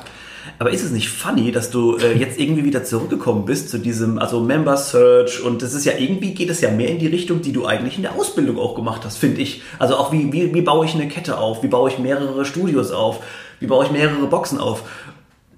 [0.59, 4.17] Aber ist es nicht funny, dass du äh, jetzt irgendwie wieder zurückgekommen bist zu diesem,
[4.17, 7.41] also Member Search und das ist ja irgendwie geht es ja mehr in die Richtung,
[7.41, 9.61] die du eigentlich in der Ausbildung auch gemacht hast, finde ich.
[9.77, 12.91] Also auch wie, wie, wie baue ich eine Kette auf, wie baue ich mehrere Studios
[12.91, 13.19] auf,
[13.59, 14.83] wie baue ich mehrere Boxen auf.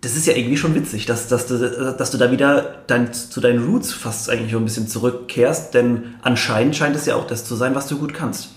[0.02, 3.40] Das ist ja irgendwie schon witzig, dass, dass, du, dass du da wieder dein, zu
[3.40, 7.46] deinen Roots fast eigentlich schon ein bisschen zurückkehrst, denn anscheinend scheint es ja auch das
[7.46, 8.50] zu sein, was du gut kannst.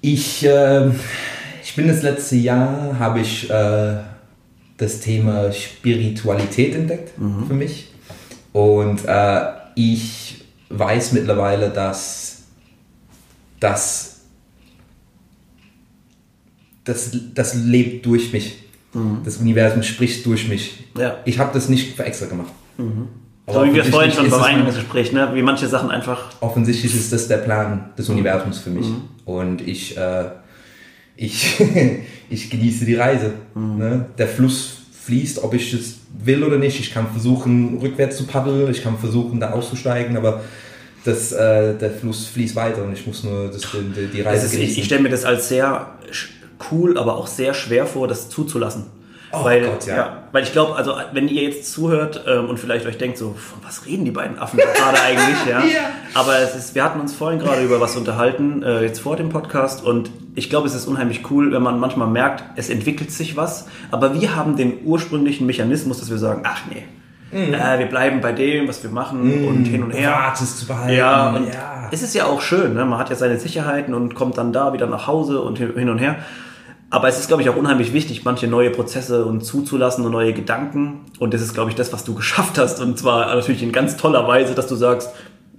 [0.00, 0.90] Ich, äh,
[1.62, 3.96] ich bin das letzte Jahr, habe ich äh,
[4.78, 7.12] das Thema Spiritualität entdeckt
[7.46, 7.92] für mich.
[8.52, 9.40] Und äh,
[9.74, 12.44] ich weiß mittlerweile, dass
[13.60, 14.20] das,
[16.84, 18.64] das, das lebt durch mich.
[19.24, 20.84] Das Universum spricht durch mich.
[20.96, 21.18] Ja.
[21.24, 22.52] Ich habe das nicht für extra gemacht.
[23.46, 25.30] So wie wir es vorhin schon beim Eingangsgespräch, ne?
[25.34, 28.86] wie manche Sachen einfach offensichtlich ist das der Plan des Universums für mich.
[29.24, 30.24] Und ich, äh,
[31.18, 31.60] ich,
[32.30, 33.32] ich genieße die Reise.
[33.54, 34.06] Ne?
[34.16, 36.78] Der Fluss fließt, ob ich es will oder nicht.
[36.80, 40.42] Ich kann versuchen, rückwärts zu paddeln, ich kann versuchen, da auszusteigen, aber
[41.04, 43.62] das, äh, der Fluss fließt weiter und ich muss nur das,
[43.96, 45.94] die, die Reise ist, Ich, ich stelle mir das als sehr
[46.70, 48.86] cool, aber auch sehr schwer vor, das zuzulassen.
[49.30, 49.96] Oh weil, Gott, ja.
[49.96, 50.22] ja.
[50.32, 53.62] Weil ich glaube, also wenn ihr jetzt zuhört ähm, und vielleicht euch denkt, so, von
[53.62, 55.60] was reden die beiden Affen gerade eigentlich, ja?
[55.64, 55.90] ja.
[56.14, 59.28] Aber es ist, wir hatten uns vorhin gerade über was unterhalten, äh, jetzt vor dem
[59.28, 63.36] Podcast und ich glaube, es ist unheimlich cool, wenn man manchmal merkt, es entwickelt sich
[63.36, 66.84] was, aber wir haben den ursprünglichen Mechanismus, dass wir sagen, ach nee,
[67.30, 67.54] Mhm.
[67.54, 69.48] Äh, wir bleiben bei dem, was wir machen mhm.
[69.48, 70.10] und hin und her.
[70.10, 70.96] Gratis zu behalten.
[70.96, 71.88] Ja, und ja.
[71.90, 72.74] es ist ja auch schön.
[72.74, 72.84] Ne?
[72.84, 75.98] Man hat ja seine Sicherheiten und kommt dann da wieder nach Hause und hin und
[75.98, 76.16] her.
[76.90, 80.32] Aber es ist, glaube ich, auch unheimlich wichtig, manche neue Prozesse und zuzulassen und neue
[80.32, 81.00] Gedanken.
[81.18, 82.80] Und das ist, glaube ich, das, was du geschafft hast.
[82.80, 85.10] Und zwar natürlich in ganz toller Weise, dass du sagst,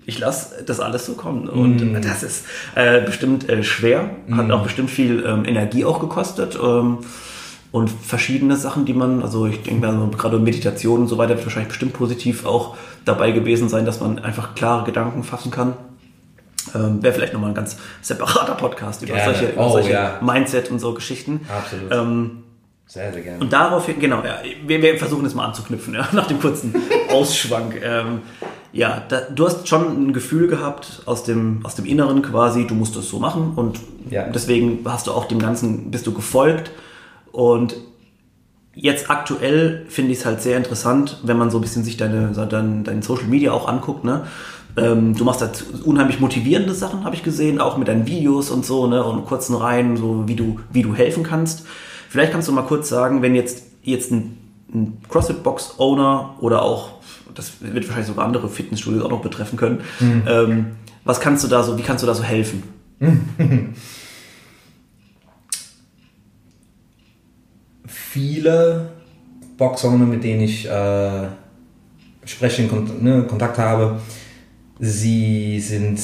[0.09, 1.47] ich lasse das alles so kommen.
[1.47, 2.01] Und mm.
[2.01, 2.45] das ist
[2.75, 4.51] äh, bestimmt äh, schwer, hat mm.
[4.51, 6.57] auch bestimmt viel ähm, Energie auch gekostet.
[6.61, 6.97] Ähm,
[7.71, 11.35] und verschiedene Sachen, die man, also ich denke mal, also gerade Meditation und so weiter
[11.35, 15.75] wird wahrscheinlich bestimmt positiv auch dabei gewesen sein, dass man einfach klare Gedanken fassen kann.
[16.73, 19.33] Ähm, Wäre vielleicht nochmal ein ganz separater Podcast über gerne.
[19.33, 20.19] solche, über oh, solche ja.
[20.21, 21.41] Mindset und so Geschichten.
[21.47, 21.91] Absolut.
[21.91, 22.43] Ähm,
[22.87, 23.39] sehr, sehr gerne.
[23.39, 26.73] Und daraufhin, genau, ja, wir, wir versuchen es mal anzuknüpfen, ja, nach dem kurzen
[27.11, 27.79] Ausschwank.
[27.83, 28.21] Ähm,
[28.71, 32.75] ja, da, du hast schon ein Gefühl gehabt aus dem, aus dem Inneren quasi, du
[32.75, 33.79] musst es so machen und
[34.09, 34.23] ja.
[34.29, 36.71] deswegen hast du auch dem Ganzen, bist du gefolgt
[37.31, 37.75] und
[38.75, 42.31] jetzt aktuell finde ich es halt sehr interessant, wenn man so ein bisschen sich deine,
[42.31, 44.25] deine, deine Social Media auch anguckt, ne?
[44.77, 45.49] Ähm, du machst da
[45.83, 49.55] unheimlich motivierende Sachen, habe ich gesehen, auch mit deinen Videos und so, ne, und kurzen
[49.55, 51.65] Reihen, so wie du, wie du helfen kannst.
[52.07, 54.37] Vielleicht kannst du mal kurz sagen, wenn jetzt, jetzt ein,
[54.73, 56.99] ein CrossFit-Box-Owner oder auch,
[57.33, 60.23] das wird wahrscheinlich sogar andere Fitnessstudios auch noch betreffen können, mhm.
[60.27, 60.65] ähm,
[61.03, 62.63] was kannst du da so, wie kannst du da so helfen?
[67.85, 68.91] Viele
[69.57, 71.27] Box-Owner, mit denen ich äh,
[72.25, 73.99] spreche, in ne, Kontakt habe,
[74.79, 75.99] Sie sind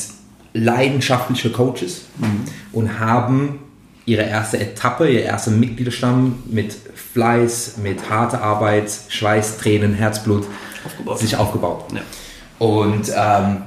[0.54, 2.46] leidenschaftliche Coaches mhm.
[2.74, 3.60] und haben
[4.06, 6.76] ihre erste Etappe, ihr erster Mitgliederstamm mit
[7.14, 10.46] Fleiß, mit harter Arbeit, Schweiß, Tränen, Herzblut
[10.86, 11.20] aufgebaut.
[11.20, 11.86] sich aufgebaut.
[11.94, 12.02] Ja.
[12.60, 13.64] Und ähm,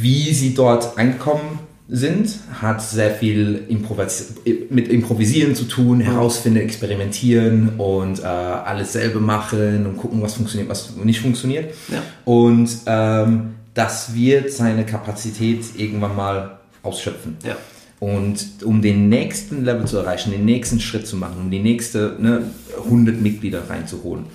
[0.00, 4.34] wie sie dort angekommen sind, hat sehr viel Improvis
[4.68, 10.68] mit Improvisieren zu tun, herausfinden, experimentieren und äh, alles selber machen und gucken, was funktioniert,
[10.68, 11.74] was nicht funktioniert.
[11.88, 12.02] Ja.
[12.26, 17.38] Und ähm, das wird seine Kapazität irgendwann mal ausschöpfen.
[17.42, 17.56] Ja.
[18.00, 22.16] Und um den nächsten Level zu erreichen, den nächsten Schritt zu machen, um die nächste
[22.18, 22.50] ne,
[22.84, 24.26] 100 Mitglieder reinzuholen,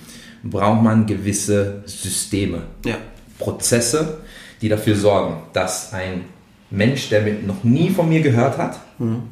[0.42, 2.96] braucht man gewisse Systeme, ja.
[3.38, 4.18] Prozesse,
[4.60, 6.26] die dafür sorgen, dass ein
[6.70, 9.22] Mensch, der noch nie von mir gehört hat, mhm.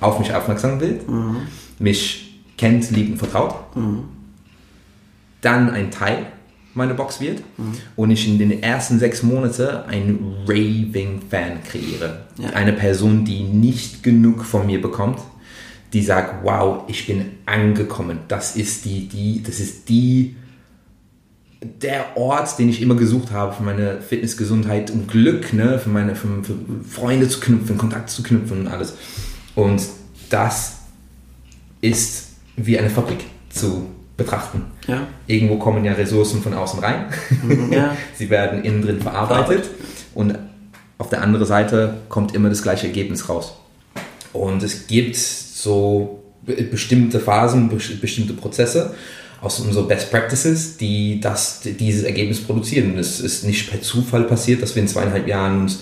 [0.00, 1.48] auf mich aufmerksam wird, mhm.
[1.78, 4.04] mich kennt, liebt und vertraut, mhm.
[5.40, 6.26] dann ein Teil
[6.76, 7.72] meine Box wird mhm.
[7.96, 12.26] und ich in den ersten sechs Monaten einen Raving-Fan kreiere.
[12.38, 12.50] Ja.
[12.50, 15.18] Eine Person, die nicht genug von mir bekommt,
[15.92, 18.20] die sagt, wow, ich bin angekommen.
[18.28, 20.36] Das ist die, die, das ist die,
[21.62, 25.78] der Ort, den ich immer gesucht habe für meine Fitness, Gesundheit und Glück, ne?
[25.78, 26.54] für meine für, für
[26.88, 28.94] Freunde zu knüpfen, Kontakt zu knüpfen und alles.
[29.54, 29.82] Und
[30.28, 30.80] das
[31.80, 34.64] ist wie eine Fabrik zu betrachten.
[34.86, 35.06] Ja.
[35.26, 37.06] Irgendwo kommen ja Ressourcen von außen rein.
[37.42, 37.96] Mhm, ja.
[38.14, 39.68] Sie werden innen drin verarbeitet
[40.14, 40.38] und
[40.98, 43.56] auf der anderen Seite kommt immer das gleiche Ergebnis raus.
[44.32, 47.68] Und es gibt so bestimmte Phasen,
[48.00, 48.94] bestimmte Prozesse
[49.40, 52.96] aus unseren Best Practices, die das, dieses Ergebnis produzieren.
[52.98, 55.80] es ist nicht per Zufall passiert, dass wir in zweieinhalb Jahren uns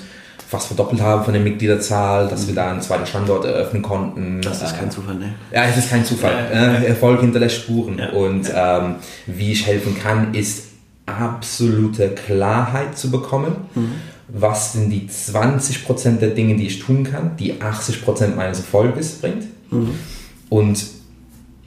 [0.54, 4.40] fast verdoppelt haben von der Mitgliederzahl, dass wir da einen zweiten Standort eröffnen konnten.
[4.40, 5.34] Das ist kein Zufall, ne?
[5.52, 6.32] Ja, es ist kein Zufall.
[6.52, 6.72] Ja, ja.
[6.80, 7.98] Erfolg hinterlässt Spuren.
[7.98, 10.68] Und ähm, wie ich helfen kann, ist
[11.06, 13.56] absolute Klarheit zu bekommen.
[13.74, 13.92] Mhm.
[14.28, 19.46] Was sind die 20% der Dinge, die ich tun kann, die 80% meines Erfolges bringt?
[19.70, 19.90] Mhm.
[20.50, 20.84] Und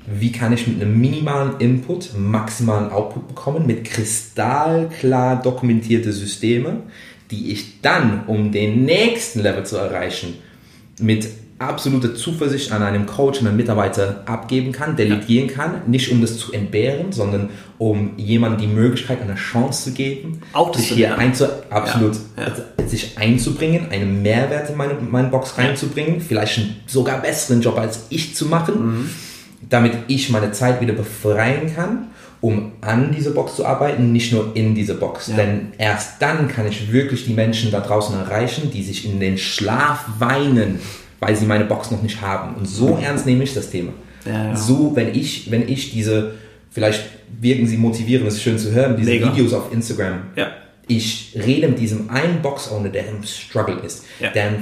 [0.05, 6.83] wie kann ich mit einem minimalen Input maximalen Output bekommen, mit kristallklar dokumentierte Systeme,
[7.31, 10.35] die ich dann, um den nächsten Level zu erreichen,
[10.99, 11.27] mit
[11.59, 16.37] absoluter Zuversicht an einem Coach, an einen Mitarbeiter abgeben kann, delegieren kann, nicht um das
[16.37, 21.45] zu entbehren, sondern um jemandem die Möglichkeit, eine Chance zu geben, auch sich hier einzu
[21.69, 22.47] absolut ja.
[22.79, 22.87] Ja.
[22.87, 28.05] sich einzubringen, einen Mehrwert in meine, meine Box reinzubringen, vielleicht einen sogar besseren Job als
[28.09, 29.09] ich zu machen, mhm.
[29.67, 32.09] damit ich meine Zeit wieder befreien kann
[32.41, 35.27] um an diese Box zu arbeiten, nicht nur in diese Box.
[35.27, 35.37] Ja.
[35.37, 39.37] Denn erst dann kann ich wirklich die Menschen da draußen erreichen, die sich in den
[39.37, 40.79] Schlaf weinen,
[41.19, 42.55] weil sie meine Box noch nicht haben.
[42.55, 43.93] Und so ernst nehme ich das Thema.
[44.25, 44.55] Ja, ja.
[44.55, 46.35] So, wenn ich, wenn ich diese,
[46.69, 47.05] vielleicht
[47.39, 49.31] wirken sie motivierend, das ist schön zu hören, diese Mega.
[49.31, 50.21] Videos auf Instagram.
[50.87, 54.53] Ich rede mit diesem einen Box-Owner, der im Struggle ist, der,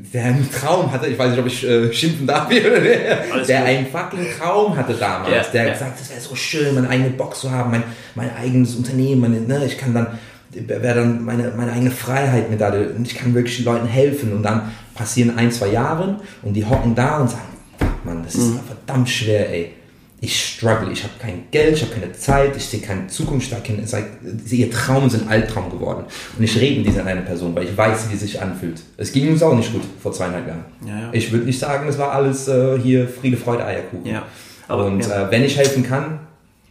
[0.00, 3.00] der einen Traum hatte, ich weiß nicht, ob ich äh, schimpfen darf hier oder nicht,
[3.32, 3.68] Alles der gut.
[3.68, 5.72] einen fucking Traum hatte damals, Ja, der ja.
[5.72, 7.82] gesagt, es wäre so schön, meine eigene Box zu haben, mein,
[8.14, 10.06] mein eigenes Unternehmen, meine, ne, ich kann dann,
[10.52, 14.44] wäre dann meine, meine eigene Freiheit mit dadurch und ich kann wirklich Leuten helfen und
[14.44, 17.42] dann passieren ein, zwei Jahre und die hocken da und sagen,
[17.78, 19.72] fuck man, das ist verdammt schwer, ey.
[20.20, 23.88] Ich struggle, ich habe kein Geld, ich habe keine Zeit, ich sehe keine Zukunft, ich
[23.88, 24.06] seit,
[24.50, 26.04] ihr Traum sind Albtraum geworden.
[26.36, 28.80] Und ich rede mit dieser einen Person, weil ich weiß, wie es sich anfühlt.
[28.96, 30.64] Es ging uns auch nicht gut vor zweieinhalb Jahren.
[30.84, 31.08] Ja, ja.
[31.12, 34.06] Ich würde nicht sagen, es war alles äh, hier Friede, Freude, Eierkuchen.
[34.06, 34.24] Ja,
[34.66, 35.00] aber- und.
[35.08, 36.18] Äh, wenn ich helfen kann,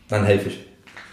[0.09, 0.59] dann helfe ich.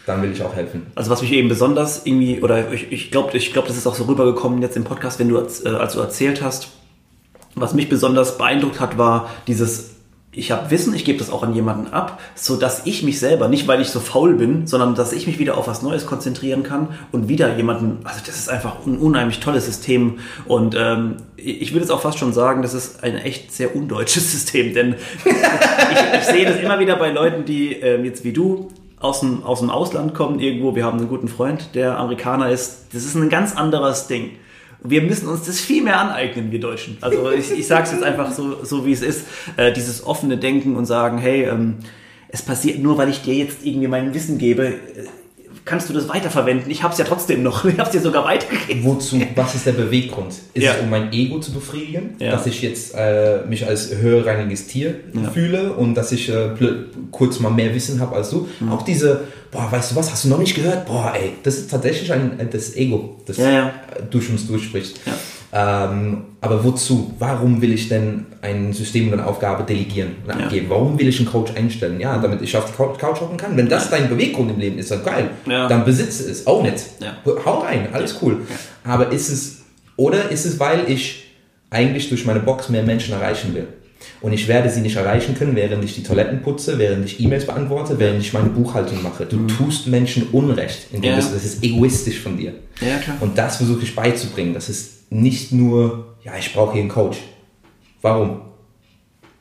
[0.04, 0.86] Dann will ich auch helfen.
[0.96, 3.94] Also was mich eben besonders irgendwie, oder ich, ich glaube, ich glaub, das ist auch
[3.94, 6.68] so rübergekommen jetzt im Podcast, wenn du, äh, als du erzählt hast,
[7.54, 9.93] was mich besonders beeindruckt hat, war dieses,
[10.34, 13.48] ich habe Wissen, ich gebe das auch an jemanden ab, so dass ich mich selber,
[13.48, 16.62] nicht weil ich so faul bin, sondern dass ich mich wieder auf was Neues konzentrieren
[16.62, 21.72] kann und wieder jemanden, also das ist einfach ein unheimlich tolles System und ähm, ich
[21.72, 25.32] würde jetzt auch fast schon sagen, das ist ein echt sehr undeutsches System, denn ich,
[26.18, 28.68] ich sehe das immer wieder bei Leuten, die ähm, jetzt wie du
[29.04, 30.74] aus dem, aus dem Ausland kommen irgendwo.
[30.74, 32.86] Wir haben einen guten Freund, der Amerikaner ist.
[32.94, 34.30] Das ist ein ganz anderes Ding.
[34.86, 36.98] Wir müssen uns das viel mehr aneignen, wir Deutschen.
[37.00, 39.24] Also ich, ich sage es jetzt einfach so, so wie es ist.
[39.56, 41.76] Äh, dieses offene Denken und sagen, hey, ähm,
[42.28, 44.74] es passiert nur, weil ich dir jetzt irgendwie mein Wissen gebe, äh,
[45.64, 46.70] kannst du das weiterverwenden.
[46.70, 47.64] Ich habe es ja trotzdem noch.
[47.74, 48.84] Ich habe es dir sogar weitergegeben.
[48.84, 50.32] Wozu, was ist der Beweggrund?
[50.52, 50.74] Ist Ja.
[50.74, 52.32] es um mein Ego zu befriedigen, Ja.
[52.32, 54.94] dass ich jetzt äh, mich als höherrangiges Tier
[55.32, 56.50] fühle und dass ich äh,
[57.10, 58.48] kurz mal mehr Wissen habe als du?
[58.60, 58.72] Mhm.
[58.72, 60.86] Auch diese, boah, weißt du was, hast du noch nicht gehört?
[60.86, 63.72] Boah, ey, das ist tatsächlich ein, äh, das Ego, das Ja, ja.
[64.10, 65.00] durch uns durchspricht.
[65.56, 67.14] Ähm, aber wozu?
[67.20, 70.44] Warum will ich denn ein System und eine Aufgabe delegieren und Ja.
[70.46, 70.66] abgeben?
[70.68, 72.00] Warum will ich einen Coach einstellen?
[72.00, 73.56] Ja, damit ich auf die Cou- Couch hocken kann.
[73.56, 75.30] Wenn das dein Beweggrund im Leben ist, dann geil.
[75.46, 75.68] Ja.
[75.68, 76.46] Dann besitze es.
[76.46, 76.74] Auch nicht.
[77.00, 77.16] Ja.
[77.44, 78.38] Hau rein, alles cool.
[78.82, 79.58] Aber ist es,
[79.96, 81.30] oder ist es, weil ich
[81.70, 83.68] eigentlich durch meine Box mehr Menschen erreichen will?
[84.20, 87.46] Und ich werde sie nicht erreichen können, während ich die Toiletten putze, während ich E-Mails
[87.46, 89.24] beantworte, während ich meine Buchhaltung mache.
[89.24, 91.16] Du tust Menschen Unrecht, indem Ja.
[91.20, 92.52] du, das ist egoistisch von dir.
[92.80, 92.98] Ja.
[93.20, 94.52] Und das versuche ich beizubringen.
[94.52, 97.18] Das ist nicht nur, ja, ich brauche hier einen Coach.
[98.02, 98.40] Warum?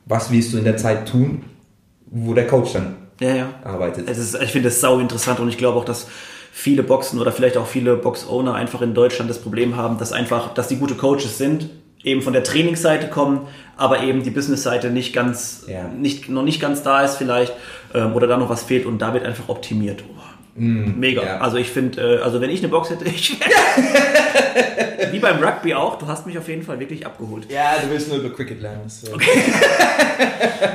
[0.06, 1.44] Was willst du in der Zeit tun,
[2.08, 3.50] wo der Coach dann Ja, ja.
[3.64, 4.10] arbeitet?
[4.10, 6.08] Es ist, ich finde das sau interessant und ich glaube auch, dass
[6.52, 10.54] viele Boxen oder vielleicht auch viele Box-Owner einfach in Deutschland das Problem haben, dass einfach,
[10.54, 11.70] dass die gute Coaches sind,
[12.04, 13.48] eben von der Trainingsseite kommen,
[13.78, 15.88] aber eben die Business-Seite nicht ganz, Ja.
[15.88, 17.54] nicht, noch nicht ganz da ist vielleicht
[17.94, 20.04] ähm, oder da noch was fehlt und da wird einfach optimiert.
[20.08, 20.20] Oh,
[20.56, 21.24] Mega.
[21.24, 21.38] ja.
[21.40, 23.38] Also ich finde, äh, also wenn ich eine Box hätte, ich
[25.12, 27.46] wie beim Rugby auch, du hast mich auf jeden Fall wirklich abgeholt.
[27.52, 28.82] ja, du willst nur über Cricket lernen.
[28.88, 29.08] So.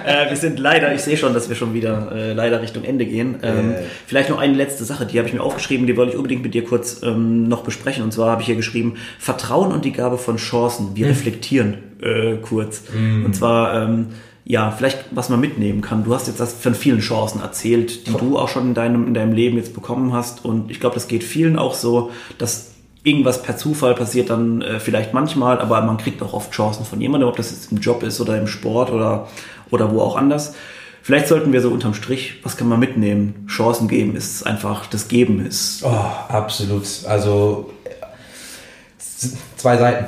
[0.05, 3.07] Äh, wir sind leider, ich sehe schon, dass wir schon wieder äh, leider Richtung Ende
[3.07, 3.37] gehen.
[3.43, 3.79] Ähm, Ja.
[4.07, 6.55] Vielleicht noch eine letzte Sache, die habe ich mir aufgeschrieben, die wollte ich unbedingt mit
[6.55, 8.03] dir kurz ähm, noch besprechen.
[8.05, 10.95] Und zwar habe ich hier geschrieben, Vertrauen und die Gabe von Chancen.
[10.97, 12.83] Wir reflektieren äh, kurz.
[12.95, 14.09] Und zwar, ähm,
[14.45, 16.05] ja, vielleicht was man mitnehmen kann.
[16.05, 19.15] Du hast jetzt das von vielen Chancen erzählt, die du auch schon in deinem, in
[19.15, 20.45] deinem Leben jetzt bekommen hast.
[20.45, 22.71] Und ich glaube, das geht vielen auch so, dass
[23.09, 27.01] irgendwas per Zufall passiert dann äh, vielleicht manchmal, aber man kriegt auch oft Chancen von
[27.01, 29.29] jemandem, ob das jetzt im Job ist oder im Sport oder,
[29.71, 30.55] oder wo auch anders.
[31.03, 33.47] Vielleicht sollten wir so unterm Strich, was kann man mitnehmen?
[33.49, 35.83] Chancen geben ist einfach, das Geben ist.
[35.83, 36.85] Oh, absolut.
[37.07, 37.71] Also
[39.57, 40.07] zwei Seiten.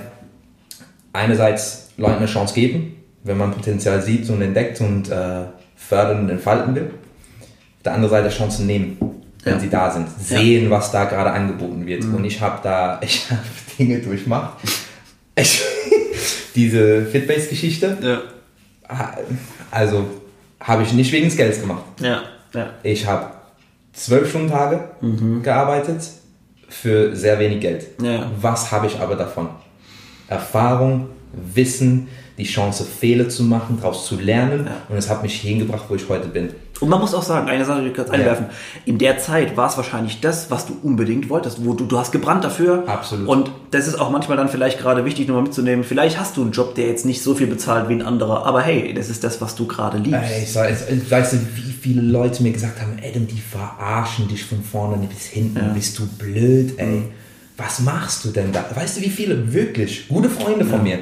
[1.12, 6.30] Einerseits Leuten eine Chance geben, wenn man Potenzial sieht und entdeckt und äh, fördern und
[6.30, 6.90] entfalten will.
[7.78, 8.98] Auf der anderen Seite Chancen nehmen,
[9.44, 9.60] wenn Ja.
[9.60, 10.06] sie da sind.
[10.18, 12.04] Sehen, was da gerade angeboten wird.
[12.04, 13.40] Und ich habe da, ich habe
[13.78, 14.58] Dinge durchmacht.
[15.36, 15.62] Ich,
[16.54, 18.22] diese Fitbase-Geschichte, Ja,
[19.70, 20.06] also
[20.60, 21.82] habe ich nicht wegen des Geldes gemacht.
[22.00, 22.22] ja,
[22.54, 22.70] ja.
[22.82, 23.30] Ich habe
[23.92, 24.90] zwölf Stunden Tage
[25.42, 26.02] gearbeitet
[26.68, 27.86] für sehr wenig Geld.
[28.02, 28.30] Ja.
[28.40, 29.48] Was habe ich aber davon?
[30.28, 34.66] Erfahrung, Wissen, die Chance, Fehler zu machen, daraus zu lernen.
[34.66, 34.72] Ja.
[34.88, 36.50] Und es hat mich hingebracht, wo ich heute bin.
[36.80, 38.46] Und man muss auch sagen, eine Sache, die ich kurz einwerfen.
[38.86, 42.10] In der Zeit war es wahrscheinlich das, was du unbedingt wolltest, wo du, du hast
[42.10, 42.84] gebrannt dafür.
[42.86, 43.28] Absolut.
[43.28, 45.84] Und das ist auch manchmal dann vielleicht gerade wichtig, nochmal mitzunehmen.
[45.84, 48.62] Vielleicht hast du einen Job, der jetzt nicht so viel bezahlt wie ein anderer, aber
[48.62, 50.20] hey, das ist das, was du gerade liebst.
[50.22, 54.44] Ey, ich jetzt, weißt du, wie viele Leute mir gesagt haben, Adam, die verarschen dich
[54.44, 57.04] von vorne bis hinten, bist du blöd, ey.
[57.56, 58.64] Was machst du denn da?
[58.74, 61.00] Weißt du, wie viele wirklich gute Freunde von mir?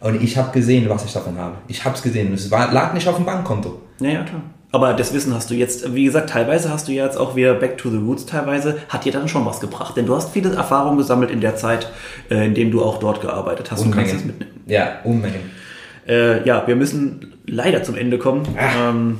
[0.00, 1.56] Und ich habe gesehen, was ich davon habe.
[1.68, 2.32] Ich habe es gesehen.
[2.32, 3.80] Es war, lag nicht auf dem Bankkonto.
[4.00, 4.42] Ja, ja, klar.
[4.72, 7.54] Aber das Wissen hast du jetzt, wie gesagt, teilweise hast du ja jetzt auch wieder
[7.54, 9.96] Back to the Roots, teilweise hat dir dann schon was gebracht.
[9.96, 11.90] Denn du hast viele Erfahrungen gesammelt in der Zeit,
[12.30, 14.52] äh, in dem du auch dort gearbeitet hast und kannst es mitnehmen.
[14.66, 15.50] Ja, Unmengen.
[16.06, 18.46] Äh, ja, wir müssen leider zum Ende kommen.
[18.56, 18.90] Ah.
[18.90, 19.18] Ähm,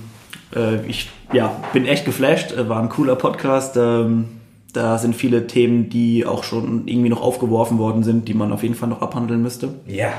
[0.54, 3.76] Äh, ich ja, bin echt geflasht, äh, war ein cooler Podcast.
[3.76, 4.24] Ähm,
[4.72, 8.62] da sind viele Themen, die auch schon irgendwie noch aufgeworfen worden sind, die man auf
[8.62, 9.74] jeden Fall noch abhandeln müsste.
[9.86, 10.12] Ja.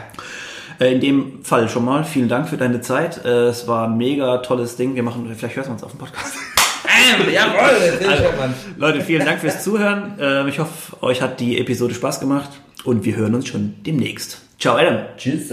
[0.82, 3.24] Äh, in dem Fall schon mal vielen Dank für deine Zeit.
[3.24, 4.96] Äh, Es war ein mega tolles Ding.
[4.96, 6.34] Wir machen, vielleicht hörst du uns auf dem Podcast.
[7.32, 8.24] Jawohl, Also,
[8.78, 10.14] Leute, vielen Dank fürs Zuhören.
[10.20, 12.50] Ähm, Ich hoffe, euch hat die Episode Spaß gemacht
[12.84, 14.42] und wir hören uns schon demnächst.
[14.60, 14.98] Ciao, Adam.
[15.18, 15.52] Tschüss.